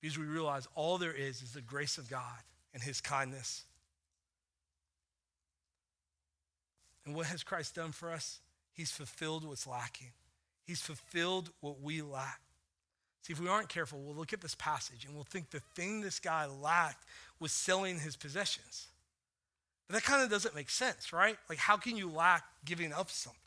because 0.00 0.18
we 0.18 0.26
realize 0.26 0.66
all 0.74 0.98
there 0.98 1.12
is 1.12 1.40
is 1.42 1.52
the 1.52 1.60
grace 1.60 1.96
of 1.96 2.10
God 2.10 2.42
and 2.72 2.82
his 2.82 3.00
kindness. 3.00 3.62
And 7.06 7.14
what 7.14 7.26
has 7.26 7.44
Christ 7.44 7.76
done 7.76 7.92
for 7.92 8.10
us? 8.10 8.40
He's 8.72 8.90
fulfilled 8.90 9.46
what's 9.46 9.66
lacking. 9.66 10.10
He's 10.66 10.80
fulfilled 10.80 11.50
what 11.60 11.80
we 11.80 12.02
lack. 12.02 12.40
See, 13.24 13.32
if 13.32 13.40
we 13.40 13.48
aren't 13.48 13.70
careful, 13.70 14.00
we'll 14.00 14.14
look 14.14 14.34
at 14.34 14.42
this 14.42 14.54
passage 14.54 15.06
and 15.06 15.14
we'll 15.14 15.24
think 15.24 15.48
the 15.48 15.62
thing 15.74 16.02
this 16.02 16.20
guy 16.20 16.44
lacked 16.44 17.04
was 17.40 17.52
selling 17.52 17.98
his 17.98 18.16
possessions. 18.16 18.88
But 19.88 19.94
that 19.94 20.02
kind 20.02 20.22
of 20.22 20.28
doesn't 20.28 20.54
make 20.54 20.68
sense, 20.68 21.10
right? 21.10 21.38
Like, 21.48 21.56
how 21.56 21.78
can 21.78 21.96
you 21.96 22.10
lack 22.10 22.44
giving 22.66 22.92
up 22.92 23.10
something? 23.10 23.40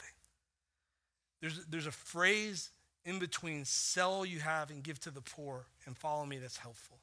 There's, 1.42 1.64
there's 1.66 1.86
a 1.86 1.92
phrase 1.92 2.72
in 3.06 3.20
between 3.20 3.66
sell 3.66 4.14
all 4.14 4.26
you 4.26 4.40
have 4.40 4.72
and 4.72 4.82
give 4.82 5.00
to 5.02 5.12
the 5.12 5.22
poor 5.22 5.68
and 5.86 5.96
follow 5.96 6.26
me 6.26 6.40
that's 6.40 6.58
helpful. 6.58 6.98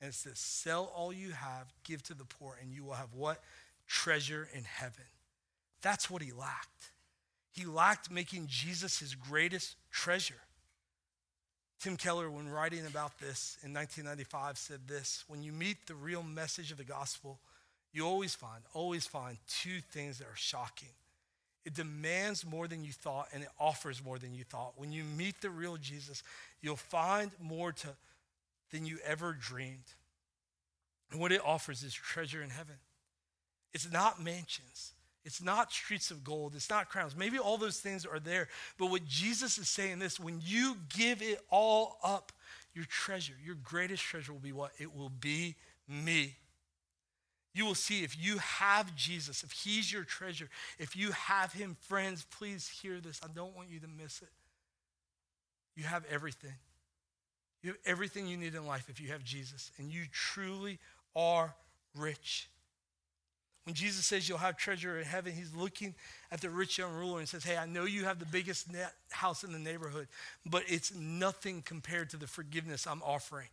And 0.00 0.08
it's 0.08 0.22
this 0.22 0.38
sell 0.38 0.90
all 0.96 1.12
you 1.12 1.32
have, 1.32 1.66
give 1.84 2.02
to 2.04 2.14
the 2.14 2.24
poor, 2.24 2.56
and 2.60 2.72
you 2.72 2.84
will 2.84 2.94
have 2.94 3.12
what? 3.12 3.42
Treasure 3.86 4.48
in 4.54 4.64
heaven. 4.64 5.04
That's 5.82 6.08
what 6.08 6.22
he 6.22 6.32
lacked. 6.32 6.92
He 7.52 7.66
lacked 7.66 8.10
making 8.10 8.46
Jesus 8.46 8.98
his 8.98 9.14
greatest 9.14 9.76
treasure. 9.90 10.40
Tim 11.80 11.96
Keller, 11.96 12.28
when 12.28 12.48
writing 12.48 12.86
about 12.86 13.18
this 13.18 13.56
in 13.62 13.72
1995, 13.72 14.58
said 14.58 14.80
this 14.88 15.24
When 15.28 15.42
you 15.42 15.52
meet 15.52 15.86
the 15.86 15.94
real 15.94 16.22
message 16.22 16.72
of 16.72 16.78
the 16.78 16.84
gospel, 16.84 17.38
you 17.92 18.04
always 18.04 18.34
find, 18.34 18.62
always 18.74 19.06
find 19.06 19.38
two 19.48 19.80
things 19.92 20.18
that 20.18 20.26
are 20.26 20.36
shocking. 20.36 20.88
It 21.64 21.74
demands 21.74 22.46
more 22.46 22.66
than 22.66 22.84
you 22.84 22.92
thought 22.92 23.28
and 23.32 23.42
it 23.42 23.48
offers 23.60 24.02
more 24.02 24.18
than 24.18 24.34
you 24.34 24.44
thought. 24.44 24.72
When 24.76 24.92
you 24.92 25.04
meet 25.04 25.40
the 25.40 25.50
real 25.50 25.76
Jesus, 25.76 26.22
you'll 26.62 26.76
find 26.76 27.30
more 27.40 27.72
to, 27.72 27.88
than 28.72 28.86
you 28.86 28.98
ever 29.04 29.36
dreamed. 29.38 29.84
And 31.10 31.20
what 31.20 31.32
it 31.32 31.40
offers 31.44 31.82
is 31.82 31.94
treasure 31.94 32.42
in 32.42 32.50
heaven. 32.50 32.76
It's 33.72 33.90
not 33.90 34.22
mansions. 34.22 34.92
It's 35.28 35.42
not 35.42 35.70
streets 35.70 36.10
of 36.10 36.24
gold. 36.24 36.54
It's 36.54 36.70
not 36.70 36.88
crowns. 36.88 37.14
Maybe 37.14 37.38
all 37.38 37.58
those 37.58 37.80
things 37.80 38.06
are 38.06 38.18
there. 38.18 38.48
But 38.78 38.86
what 38.86 39.04
Jesus 39.04 39.58
is 39.58 39.68
saying 39.68 39.98
this 39.98 40.18
when 40.18 40.40
you 40.42 40.78
give 40.88 41.20
it 41.20 41.44
all 41.50 41.98
up, 42.02 42.32
your 42.72 42.86
treasure, 42.86 43.34
your 43.44 43.56
greatest 43.62 44.02
treasure 44.02 44.32
will 44.32 44.40
be 44.40 44.52
what? 44.52 44.70
It 44.78 44.96
will 44.96 45.10
be 45.10 45.56
me. 45.86 46.36
You 47.52 47.66
will 47.66 47.74
see 47.74 48.04
if 48.04 48.16
you 48.18 48.38
have 48.38 48.96
Jesus, 48.96 49.42
if 49.42 49.52
he's 49.52 49.92
your 49.92 50.04
treasure, 50.04 50.48
if 50.78 50.96
you 50.96 51.10
have 51.10 51.52
him, 51.52 51.76
friends, 51.78 52.24
please 52.38 52.66
hear 52.66 52.98
this. 52.98 53.20
I 53.22 53.26
don't 53.26 53.54
want 53.54 53.68
you 53.68 53.80
to 53.80 53.86
miss 53.86 54.22
it. 54.22 54.30
You 55.76 55.84
have 55.84 56.06
everything. 56.10 56.54
You 57.62 57.72
have 57.72 57.78
everything 57.84 58.26
you 58.26 58.38
need 58.38 58.54
in 58.54 58.66
life 58.66 58.88
if 58.88 58.98
you 58.98 59.08
have 59.08 59.24
Jesus, 59.24 59.72
and 59.76 59.92
you 59.92 60.04
truly 60.10 60.78
are 61.14 61.54
rich. 61.94 62.48
When 63.68 63.74
Jesus 63.74 64.06
says 64.06 64.26
you'll 64.26 64.38
have 64.38 64.56
treasure 64.56 64.98
in 64.98 65.04
heaven, 65.04 65.34
he's 65.34 65.54
looking 65.54 65.94
at 66.32 66.40
the 66.40 66.48
rich 66.48 66.78
young 66.78 66.94
ruler 66.94 67.18
and 67.18 67.28
says, 67.28 67.44
Hey, 67.44 67.58
I 67.58 67.66
know 67.66 67.84
you 67.84 68.06
have 68.06 68.18
the 68.18 68.24
biggest 68.24 68.68
house 69.10 69.44
in 69.44 69.52
the 69.52 69.58
neighborhood, 69.58 70.08
but 70.46 70.62
it's 70.68 70.94
nothing 70.94 71.60
compared 71.60 72.08
to 72.08 72.16
the 72.16 72.26
forgiveness 72.26 72.86
I'm 72.86 73.02
offering. 73.02 73.48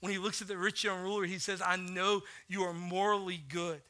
When 0.00 0.12
he 0.12 0.16
looks 0.16 0.40
at 0.40 0.48
the 0.48 0.56
rich 0.56 0.82
young 0.82 1.02
ruler, 1.02 1.26
he 1.26 1.38
says, 1.38 1.60
I 1.60 1.76
know 1.76 2.22
you 2.48 2.62
are 2.62 2.72
morally 2.72 3.38
good 3.50 3.82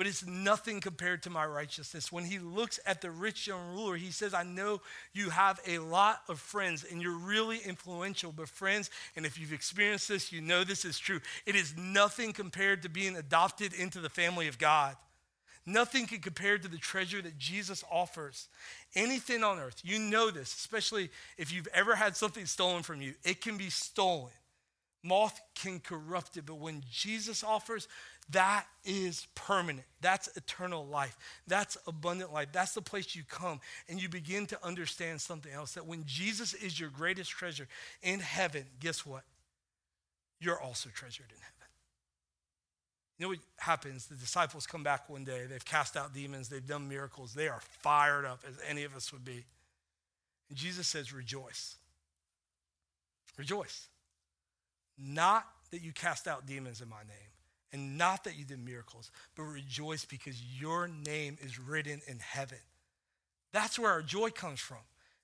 but 0.00 0.06
it's 0.06 0.24
nothing 0.24 0.80
compared 0.80 1.22
to 1.24 1.28
my 1.28 1.44
righteousness. 1.44 2.10
When 2.10 2.24
he 2.24 2.38
looks 2.38 2.80
at 2.86 3.02
the 3.02 3.10
rich 3.10 3.46
young 3.46 3.74
ruler, 3.74 3.96
he 3.96 4.12
says, 4.12 4.32
I 4.32 4.44
know 4.44 4.80
you 5.12 5.28
have 5.28 5.60
a 5.66 5.78
lot 5.78 6.22
of 6.26 6.40
friends 6.40 6.86
and 6.90 7.02
you're 7.02 7.18
really 7.18 7.58
influential, 7.58 8.32
but 8.32 8.48
friends, 8.48 8.88
and 9.14 9.26
if 9.26 9.38
you've 9.38 9.52
experienced 9.52 10.08
this, 10.08 10.32
you 10.32 10.40
know 10.40 10.64
this 10.64 10.86
is 10.86 10.98
true. 10.98 11.20
It 11.44 11.54
is 11.54 11.76
nothing 11.76 12.32
compared 12.32 12.80
to 12.84 12.88
being 12.88 13.14
adopted 13.14 13.74
into 13.74 14.00
the 14.00 14.08
family 14.08 14.48
of 14.48 14.56
God. 14.58 14.96
Nothing 15.66 16.06
can 16.06 16.20
compare 16.20 16.56
to 16.56 16.68
the 16.68 16.78
treasure 16.78 17.20
that 17.20 17.36
Jesus 17.36 17.84
offers. 17.92 18.48
Anything 18.94 19.44
on 19.44 19.58
earth, 19.58 19.82
you 19.84 19.98
know 19.98 20.30
this, 20.30 20.54
especially 20.54 21.10
if 21.36 21.52
you've 21.52 21.68
ever 21.74 21.94
had 21.94 22.16
something 22.16 22.46
stolen 22.46 22.82
from 22.84 23.02
you, 23.02 23.12
it 23.22 23.42
can 23.42 23.58
be 23.58 23.68
stolen. 23.68 24.32
Moth 25.02 25.38
can 25.54 25.78
corrupt 25.78 26.36
it, 26.36 26.46
but 26.46 26.56
when 26.56 26.82
Jesus 26.90 27.42
offers, 27.44 27.86
that 28.32 28.66
is 28.84 29.26
permanent. 29.34 29.86
That's 30.00 30.28
eternal 30.36 30.86
life. 30.86 31.16
That's 31.46 31.76
abundant 31.86 32.32
life. 32.32 32.48
That's 32.52 32.74
the 32.74 32.82
place 32.82 33.14
you 33.14 33.22
come 33.28 33.60
and 33.88 34.00
you 34.00 34.08
begin 34.08 34.46
to 34.46 34.64
understand 34.64 35.20
something 35.20 35.52
else 35.52 35.72
that 35.72 35.86
when 35.86 36.04
Jesus 36.04 36.54
is 36.54 36.78
your 36.78 36.90
greatest 36.90 37.30
treasure 37.30 37.68
in 38.02 38.20
heaven, 38.20 38.64
guess 38.78 39.04
what? 39.04 39.24
You're 40.40 40.60
also 40.60 40.88
treasured 40.90 41.26
in 41.30 41.40
heaven. 41.40 41.60
You 43.18 43.26
know 43.26 43.30
what 43.30 43.38
happens? 43.58 44.06
The 44.06 44.14
disciples 44.14 44.66
come 44.66 44.82
back 44.82 45.10
one 45.10 45.24
day. 45.24 45.44
They've 45.46 45.64
cast 45.64 45.96
out 45.96 46.14
demons, 46.14 46.48
they've 46.48 46.66
done 46.66 46.88
miracles. 46.88 47.34
They 47.34 47.48
are 47.48 47.60
fired 47.82 48.24
up 48.24 48.40
as 48.48 48.54
any 48.66 48.84
of 48.84 48.96
us 48.96 49.12
would 49.12 49.24
be. 49.24 49.44
And 50.48 50.56
Jesus 50.56 50.88
says, 50.88 51.12
Rejoice. 51.12 51.76
Rejoice. 53.36 53.88
Not 54.98 55.46
that 55.70 55.82
you 55.82 55.92
cast 55.92 56.26
out 56.26 56.46
demons 56.46 56.80
in 56.80 56.88
my 56.88 57.02
name, 57.06 57.29
and 57.72 57.96
not 57.96 58.24
that 58.24 58.36
you 58.36 58.44
did 58.44 58.64
miracles, 58.64 59.10
but 59.36 59.44
rejoice 59.44 60.04
because 60.04 60.42
your 60.42 60.88
name 60.88 61.38
is 61.40 61.58
written 61.58 62.00
in 62.06 62.18
heaven. 62.18 62.58
That's 63.52 63.78
where 63.78 63.90
our 63.90 64.02
joy 64.02 64.30
comes 64.30 64.60
from. 64.60 64.78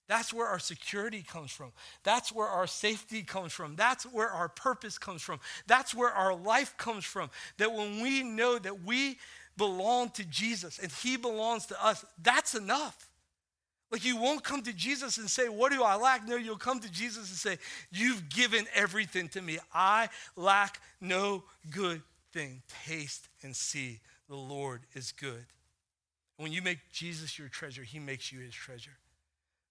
That's 0.08 0.32
where 0.32 0.46
our 0.46 0.60
security 0.60 1.22
comes 1.22 1.50
from. 1.50 1.72
That's 2.04 2.32
where 2.32 2.46
our 2.46 2.68
safety 2.68 3.22
comes 3.22 3.52
from. 3.52 3.74
That's 3.74 4.04
where 4.04 4.30
our 4.30 4.48
purpose 4.48 4.98
comes 4.98 5.22
from. 5.22 5.40
That's 5.66 5.94
where 5.94 6.10
our 6.10 6.34
life 6.34 6.76
comes 6.76 7.04
from. 7.04 7.30
That 7.58 7.72
when 7.72 8.00
we 8.00 8.22
know 8.22 8.58
that 8.58 8.84
we 8.84 9.18
belong 9.56 10.10
to 10.10 10.24
Jesus 10.24 10.78
and 10.78 10.92
He 10.92 11.16
belongs 11.16 11.66
to 11.66 11.84
us, 11.84 12.04
that's 12.22 12.54
enough. 12.54 13.08
Like 13.90 14.04
you 14.04 14.16
won't 14.16 14.44
come 14.44 14.62
to 14.62 14.72
Jesus 14.72 15.18
and 15.18 15.28
say, 15.28 15.48
What 15.48 15.72
do 15.72 15.82
I 15.82 15.96
lack? 15.96 16.26
No, 16.26 16.36
you'll 16.36 16.56
come 16.56 16.80
to 16.80 16.90
Jesus 16.90 17.28
and 17.28 17.38
say, 17.38 17.58
You've 17.90 18.28
given 18.28 18.66
everything 18.74 19.28
to 19.30 19.42
me. 19.42 19.58
I 19.74 20.08
lack 20.36 20.80
no 21.00 21.44
good 21.70 22.02
thing. 22.36 22.62
Taste 22.86 23.28
and 23.42 23.56
see 23.56 24.00
the 24.28 24.36
Lord 24.36 24.82
is 24.94 25.12
good. 25.12 25.46
When 26.36 26.52
you 26.52 26.60
make 26.60 26.92
Jesus 26.92 27.38
your 27.38 27.48
treasure, 27.48 27.82
he 27.82 27.98
makes 27.98 28.30
you 28.30 28.40
his 28.40 28.54
treasure. 28.54 28.98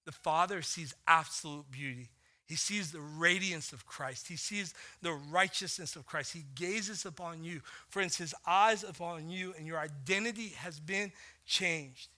The 0.05 0.11
Father 0.11 0.63
sees 0.63 0.95
absolute 1.07 1.69
beauty. 1.69 2.09
He 2.47 2.55
sees 2.55 2.91
the 2.91 3.01
radiance 3.01 3.71
of 3.71 3.85
Christ. 3.85 4.27
He 4.27 4.35
sees 4.35 4.73
the 5.01 5.13
righteousness 5.13 5.95
of 5.95 6.05
Christ. 6.05 6.33
He 6.33 6.43
gazes 6.55 7.05
upon 7.05 7.43
you. 7.43 7.61
Friends, 7.89 8.17
his 8.17 8.33
eyes 8.47 8.83
upon 8.83 9.29
you, 9.29 9.53
and 9.57 9.67
your 9.67 9.79
identity 9.79 10.49
has 10.57 10.79
been 10.79 11.11
changed. 11.45 12.09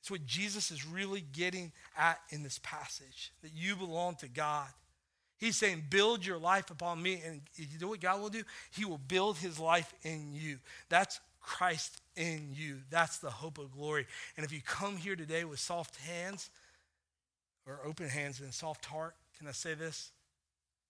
It's 0.00 0.10
what 0.10 0.24
Jesus 0.24 0.70
is 0.70 0.86
really 0.86 1.24
getting 1.32 1.72
at 1.96 2.20
in 2.30 2.44
this 2.44 2.60
passage 2.62 3.32
that 3.42 3.52
you 3.54 3.74
belong 3.74 4.14
to 4.16 4.28
God. 4.28 4.68
He's 5.38 5.56
saying, 5.56 5.84
build 5.88 6.26
your 6.26 6.38
life 6.38 6.70
upon 6.70 7.00
me. 7.00 7.22
And 7.24 7.40
you 7.54 7.78
know 7.80 7.88
what 7.88 8.00
God 8.00 8.20
will 8.20 8.28
do? 8.28 8.42
He 8.72 8.84
will 8.84 8.98
build 8.98 9.38
his 9.38 9.58
life 9.58 9.92
in 10.02 10.32
you. 10.32 10.58
That's 10.88 11.20
Christ 11.40 12.00
in 12.16 12.50
you. 12.52 12.78
That's 12.90 13.18
the 13.18 13.30
hope 13.30 13.58
of 13.58 13.72
glory. 13.72 14.06
And 14.36 14.44
if 14.44 14.52
you 14.52 14.60
come 14.60 14.96
here 14.96 15.16
today 15.16 15.44
with 15.44 15.60
soft 15.60 15.96
hands 15.96 16.50
or 17.66 17.80
open 17.86 18.08
hands 18.08 18.40
and 18.40 18.52
soft 18.52 18.84
heart, 18.86 19.14
can 19.38 19.46
I 19.46 19.52
say 19.52 19.74
this? 19.74 20.10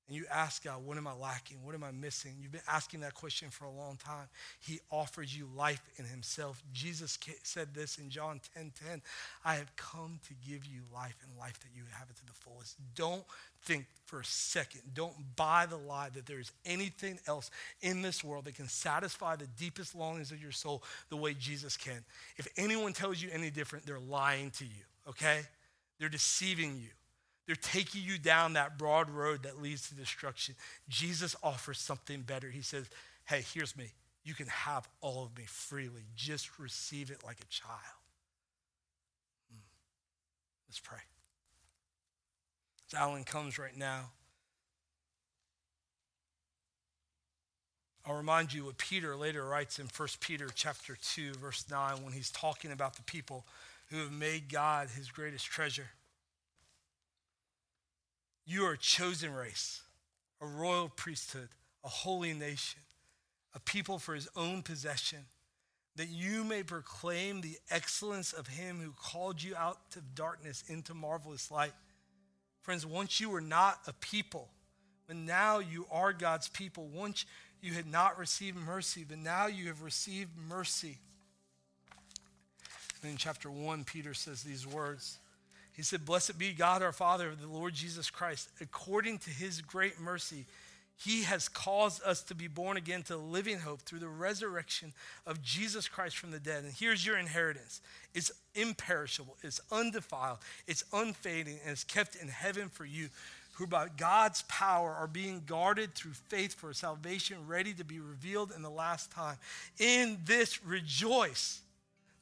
And 0.09 0.17
you 0.17 0.25
ask 0.33 0.65
God, 0.65 0.85
what 0.87 0.97
am 0.97 1.07
I 1.07 1.13
lacking? 1.13 1.59
What 1.63 1.75
am 1.75 1.85
I 1.85 1.91
missing? 1.91 2.33
You've 2.41 2.53
been 2.53 2.61
asking 2.67 3.01
that 3.01 3.15
question 3.15 3.51
for 3.51 3.67
a 3.67 3.71
long 3.71 3.99
time. 4.03 4.27
He 4.59 4.81
offers 4.91 5.37
you 5.37 5.47
life 5.55 5.83
in 5.99 6.07
himself. 6.07 6.63
Jesus 6.73 7.19
said 7.43 7.75
this 7.75 7.99
in 7.99 8.09
John 8.09 8.41
10 8.55 8.73
10. 8.89 9.03
I 9.45 9.57
have 9.57 9.75
come 9.77 10.19
to 10.27 10.35
give 10.51 10.65
you 10.65 10.81
life 10.93 11.15
and 11.23 11.39
life 11.39 11.61
that 11.61 11.69
you 11.77 11.83
have 11.93 12.09
it 12.09 12.17
to 12.17 12.27
the 12.27 12.33
fullest. 12.33 12.77
Don't 12.95 13.25
think 13.65 13.85
for 14.07 14.21
a 14.21 14.25
second. 14.25 14.81
Don't 14.95 15.15
buy 15.37 15.67
the 15.67 15.77
lie 15.77 16.09
that 16.15 16.25
there 16.25 16.41
is 16.41 16.53
anything 16.65 17.19
else 17.27 17.51
in 17.83 18.01
this 18.01 18.25
world 18.25 18.47
that 18.47 18.55
can 18.55 18.69
satisfy 18.69 19.37
the 19.37 19.49
deepest 19.59 19.95
longings 19.95 20.33
of 20.33 20.41
your 20.41 20.53
soul 20.53 20.83
the 21.11 21.17
way 21.17 21.35
Jesus 21.35 21.77
can. 21.77 22.03
If 22.39 22.49
anyone 22.57 22.95
tells 22.95 23.21
you 23.21 23.29
any 23.31 23.51
different, 23.51 23.85
they're 23.85 23.99
lying 23.99 24.53
to 24.53 24.65
you, 24.65 24.85
okay? 25.07 25.43
They're 25.99 26.09
deceiving 26.09 26.79
you. 26.79 26.89
They're 27.49 27.57
taking 27.57 28.03
you 28.05 28.19
down 28.19 28.53
that 28.53 28.77
broad 28.77 29.09
road 29.09 29.45
that 29.45 29.61
leads 29.61 29.89
to 29.89 29.95
destruction. 29.95 30.55
Jesus 30.87 31.35
offers 31.43 31.79
something 31.79 32.21
better. 32.21 32.51
He 32.51 32.61
says, 32.61 32.91
Hey, 33.25 33.43
here's 33.55 33.75
me. 33.75 33.87
You 34.23 34.35
can 34.35 34.49
have 34.49 34.87
all 35.01 35.25
of 35.25 35.37
me 35.37 35.45
freely. 35.47 36.03
Just 36.15 36.59
receive 36.59 37.11
it 37.11 37.25
like 37.25 37.39
a 37.41 37.47
child. 37.47 37.73
Hmm. 39.51 39.61
Let's 40.69 40.79
pray. 40.79 40.99
As 42.93 42.99
Alan 42.99 43.25
comes 43.25 43.59
right 43.59 43.77
now, 43.77 44.11
I'll 48.05 48.17
remind 48.17 48.53
you 48.53 48.67
what 48.67 48.77
Peter 48.77 49.17
later 49.17 49.47
writes 49.47 49.79
in 49.79 49.87
1 49.87 50.09
Peter 50.21 50.49
chapter 50.55 50.99
2, 51.15 51.33
verse 51.35 51.65
9, 51.71 52.05
when 52.05 52.13
he's 52.13 52.31
talking 52.31 52.73
about 52.73 52.97
the 52.97 53.03
people 53.03 53.47
who 53.91 53.97
have 53.99 54.13
made 54.13 54.51
God 54.51 54.89
his 54.95 55.11
greatest 55.11 55.47
treasure. 55.47 55.89
You 58.51 58.65
are 58.65 58.73
a 58.73 58.79
chosen 58.79 59.35
race, 59.35 59.83
a 60.41 60.47
royal 60.47 60.89
priesthood, 60.89 61.51
a 61.85 61.89
holy 61.89 62.33
nation, 62.33 62.81
a 63.55 63.61
people 63.61 63.99
for 63.99 64.15
his 64.15 64.27
own 64.35 64.63
possession, 64.63 65.19
that 65.97 66.09
you 66.09 66.45
may 66.45 66.63
proclaim 66.63 67.43
the 67.43 67.59
excellence 67.71 68.33
of 68.33 68.47
him 68.47 68.81
who 68.81 68.93
called 68.93 69.43
you 69.43 69.55
out 69.55 69.77
of 69.97 70.15
darkness 70.15 70.65
into 70.67 70.95
marvelous 70.95 71.51
light. 71.51 71.75
Friends, 72.63 72.87
once 72.87 73.21
you 73.21 73.29
were 73.29 73.43
not 73.43 73.81
a 73.87 73.93
people, 73.93 74.49
but 75.07 75.17
now 75.17 75.59
you 75.59 75.87
are 75.91 76.15
God's 76.15 76.49
people. 76.49 76.87
Once 76.87 77.27
you 77.61 77.75
had 77.75 77.87
not 77.87 78.19
received 78.19 78.57
mercy, 78.57 79.05
but 79.07 79.19
now 79.19 79.47
you 79.47 79.67
have 79.67 79.83
received 79.83 80.31
mercy. 80.49 80.97
And 83.03 83.11
in 83.11 83.19
chapter 83.19 83.51
1, 83.51 83.85
Peter 83.85 84.15
says 84.15 84.43
these 84.43 84.67
words. 84.67 85.19
He 85.79 85.85
said, 85.85 86.05
Blessed 86.05 86.37
be 86.37 86.53
God 86.53 86.83
our 86.83 86.91
Father, 86.91 87.37
the 87.41 87.47
Lord 87.47 87.73
Jesus 87.73 88.11
Christ. 88.11 88.49
According 88.61 89.19
to 89.19 89.31
his 89.31 89.61
great 89.61 90.01
mercy, 90.01 90.45
he 90.97 91.23
has 91.23 91.49
caused 91.49 92.03
us 92.03 92.21
to 92.25 92.35
be 92.35 92.49
born 92.49 92.77
again 92.77 93.05
to 93.05 93.17
living 93.17 93.61
hope 93.61 93.83
through 93.83 94.01
the 94.01 94.09
resurrection 94.09 94.93
of 95.25 95.41
Jesus 95.41 95.87
Christ 95.87 96.19
from 96.19 96.33
the 96.33 96.41
dead. 96.41 96.65
And 96.65 96.73
here's 96.73 97.07
your 97.07 97.17
inheritance 97.17 97.81
it's 98.13 98.33
imperishable, 98.57 99.37
it's 99.45 99.61
undefiled, 99.71 100.39
it's 100.67 100.83
unfading, 100.93 101.61
and 101.63 101.71
it's 101.71 101.85
kept 101.85 102.17
in 102.17 102.27
heaven 102.27 102.69
for 102.69 102.85
you 102.85 103.09
who 103.53 103.69
by 103.69 103.87
God's 103.97 104.43
power 104.49 104.91
are 104.91 105.07
being 105.07 105.45
guarded 105.47 105.95
through 105.95 106.15
faith 106.29 106.55
for 106.55 106.73
salvation 106.73 107.47
ready 107.47 107.73
to 107.75 107.85
be 107.85 108.01
revealed 108.01 108.51
in 108.51 108.63
the 108.63 108.69
last 108.69 109.13
time. 109.13 109.37
In 109.79 110.19
this 110.25 110.65
rejoice, 110.65 111.61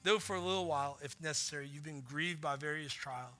though 0.03 0.19
for 0.19 0.37
a 0.37 0.41
little 0.41 0.67
while, 0.67 0.99
if 1.03 1.19
necessary, 1.23 1.67
you've 1.73 1.85
been 1.85 2.03
grieved 2.03 2.43
by 2.43 2.57
various 2.57 2.93
trials, 2.93 3.33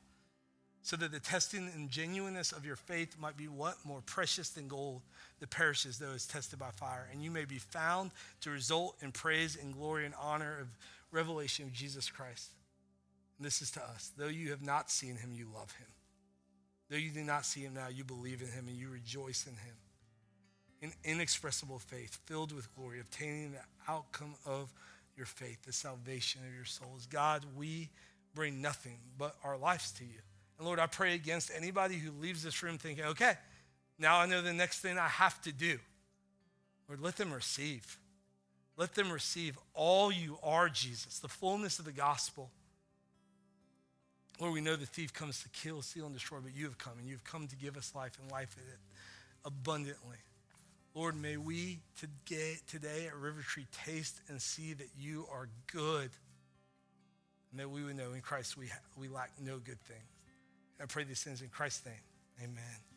so 0.87 0.95
that 0.95 1.11
the 1.11 1.19
testing 1.19 1.69
and 1.75 1.91
genuineness 1.91 2.53
of 2.53 2.65
your 2.65 2.77
faith 2.77 3.17
might 3.19 3.37
be 3.37 3.49
what? 3.49 3.75
More 3.85 4.03
precious 4.07 4.51
than 4.51 4.69
gold 4.69 5.03
that 5.41 5.51
perishes 5.51 5.99
though 5.99 6.13
it's 6.15 6.29
tested 6.29 6.61
by 6.61 6.71
fire. 6.71 7.09
And 7.11 7.21
you 7.21 7.29
may 7.33 7.45
be 7.45 7.59
found 7.59 8.13
to 8.43 8.51
result 8.51 8.95
in 9.03 9.11
praise 9.11 9.59
and 9.61 9.75
glory 9.75 10.07
and 10.07 10.15
honor 10.15 10.61
of 10.61 10.69
revelation 11.11 11.65
of 11.65 11.73
Jesus 11.73 12.09
Christ. 12.09 12.51
And 13.37 13.45
this 13.45 13.63
is 13.63 13.73
to 13.73 13.83
us. 13.83 14.13
Though 14.17 14.29
you 14.29 14.51
have 14.51 14.63
not 14.63 14.89
seen 14.89 15.17
him, 15.17 15.33
you 15.35 15.49
love 15.53 15.73
him. 15.73 15.89
Though 16.89 16.99
you 16.99 17.11
do 17.11 17.25
not 17.25 17.45
see 17.45 17.63
him 17.63 17.75
now, 17.75 17.89
you 17.89 18.05
believe 18.05 18.41
in 18.41 18.47
him 18.47 18.69
and 18.69 18.77
you 18.77 18.89
rejoice 18.89 19.45
in 19.49 19.55
him. 19.55 19.75
In 20.83 20.93
inexpressible 21.03 21.81
faith, 21.81 22.17
filled 22.27 22.53
with 22.53 22.73
glory, 22.77 23.01
obtaining 23.01 23.51
the 23.51 23.93
outcome 23.93 24.37
of 24.47 24.73
your 25.17 25.27
faith, 25.27 25.65
the 25.67 25.73
salvation 25.73 26.43
of 26.47 26.55
your 26.55 26.65
souls. 26.65 27.07
God, 27.07 27.45
we 27.57 27.91
bring 28.37 28.63
nothing 28.63 28.99
but 29.19 29.35
our 29.43 29.57
lives 29.57 29.91
to 29.91 30.05
you. 30.05 30.21
And 30.59 30.67
Lord, 30.67 30.79
I 30.79 30.87
pray 30.87 31.15
against 31.15 31.51
anybody 31.55 31.97
who 31.97 32.11
leaves 32.13 32.43
this 32.43 32.63
room 32.63 32.79
thinking, 32.79 33.05
okay, 33.05 33.35
now 33.99 34.19
I 34.19 34.27
know 34.27 34.43
the 34.43 34.53
next 34.53 34.81
thing 34.81 34.99
I 34.99 35.09
have 35.09 35.41
to 35.43 35.53
do. 35.53 35.79
Lord, 36.89 37.01
let 37.01 37.17
them 37.17 37.33
receive. 37.33 37.99
Let 38.77 38.95
them 38.95 39.11
receive 39.11 39.59
all 39.75 40.13
you 40.13 40.39
are, 40.43 40.69
Jesus, 40.69 41.19
the 41.19 41.29
fullness 41.29 41.79
of 41.79 41.85
the 41.85 41.93
gospel. 41.93 42.51
Lord, 44.39 44.53
we 44.53 44.61
know 44.61 44.77
the 44.77 44.85
thief 44.85 45.15
comes 45.15 45.43
to 45.43 45.49
kill, 45.49 45.81
steal, 45.81 46.05
and 46.05 46.15
destroy, 46.15 46.39
but 46.43 46.55
you 46.55 46.67
have 46.67 46.77
come, 46.77 46.93
and 46.99 47.09
you've 47.09 47.25
come 47.25 47.49
to 47.49 47.57
give 47.57 47.77
us 47.77 47.95
life 47.95 48.19
and 48.21 48.31
life 48.31 48.55
in 48.59 48.71
it 48.71 48.79
abundantly. 49.47 50.19
Lord, 50.95 51.17
may 51.17 51.37
we 51.37 51.79
today 51.99 53.07
at 53.07 53.17
River 53.17 53.41
Tree 53.41 53.67
taste 53.85 54.21
and 54.29 54.41
see 54.41 54.75
that 54.75 54.89
you 54.99 55.27
are 55.33 55.49
good, 55.73 56.11
and 57.51 57.61
that 57.61 57.71
we 57.71 57.83
would 57.83 57.97
know 57.97 58.13
in 58.13 58.21
Christ 58.21 58.59
we, 58.59 58.67
we 58.99 59.09
lack 59.09 59.31
no 59.43 59.59
good 59.59 59.81
thing. 59.81 60.03
I 60.81 60.87
pray 60.87 61.05
these 61.05 61.23
things 61.23 61.43
in 61.43 61.49
Christ's 61.49 61.87
name. 61.87 61.95
Amen. 62.43 62.96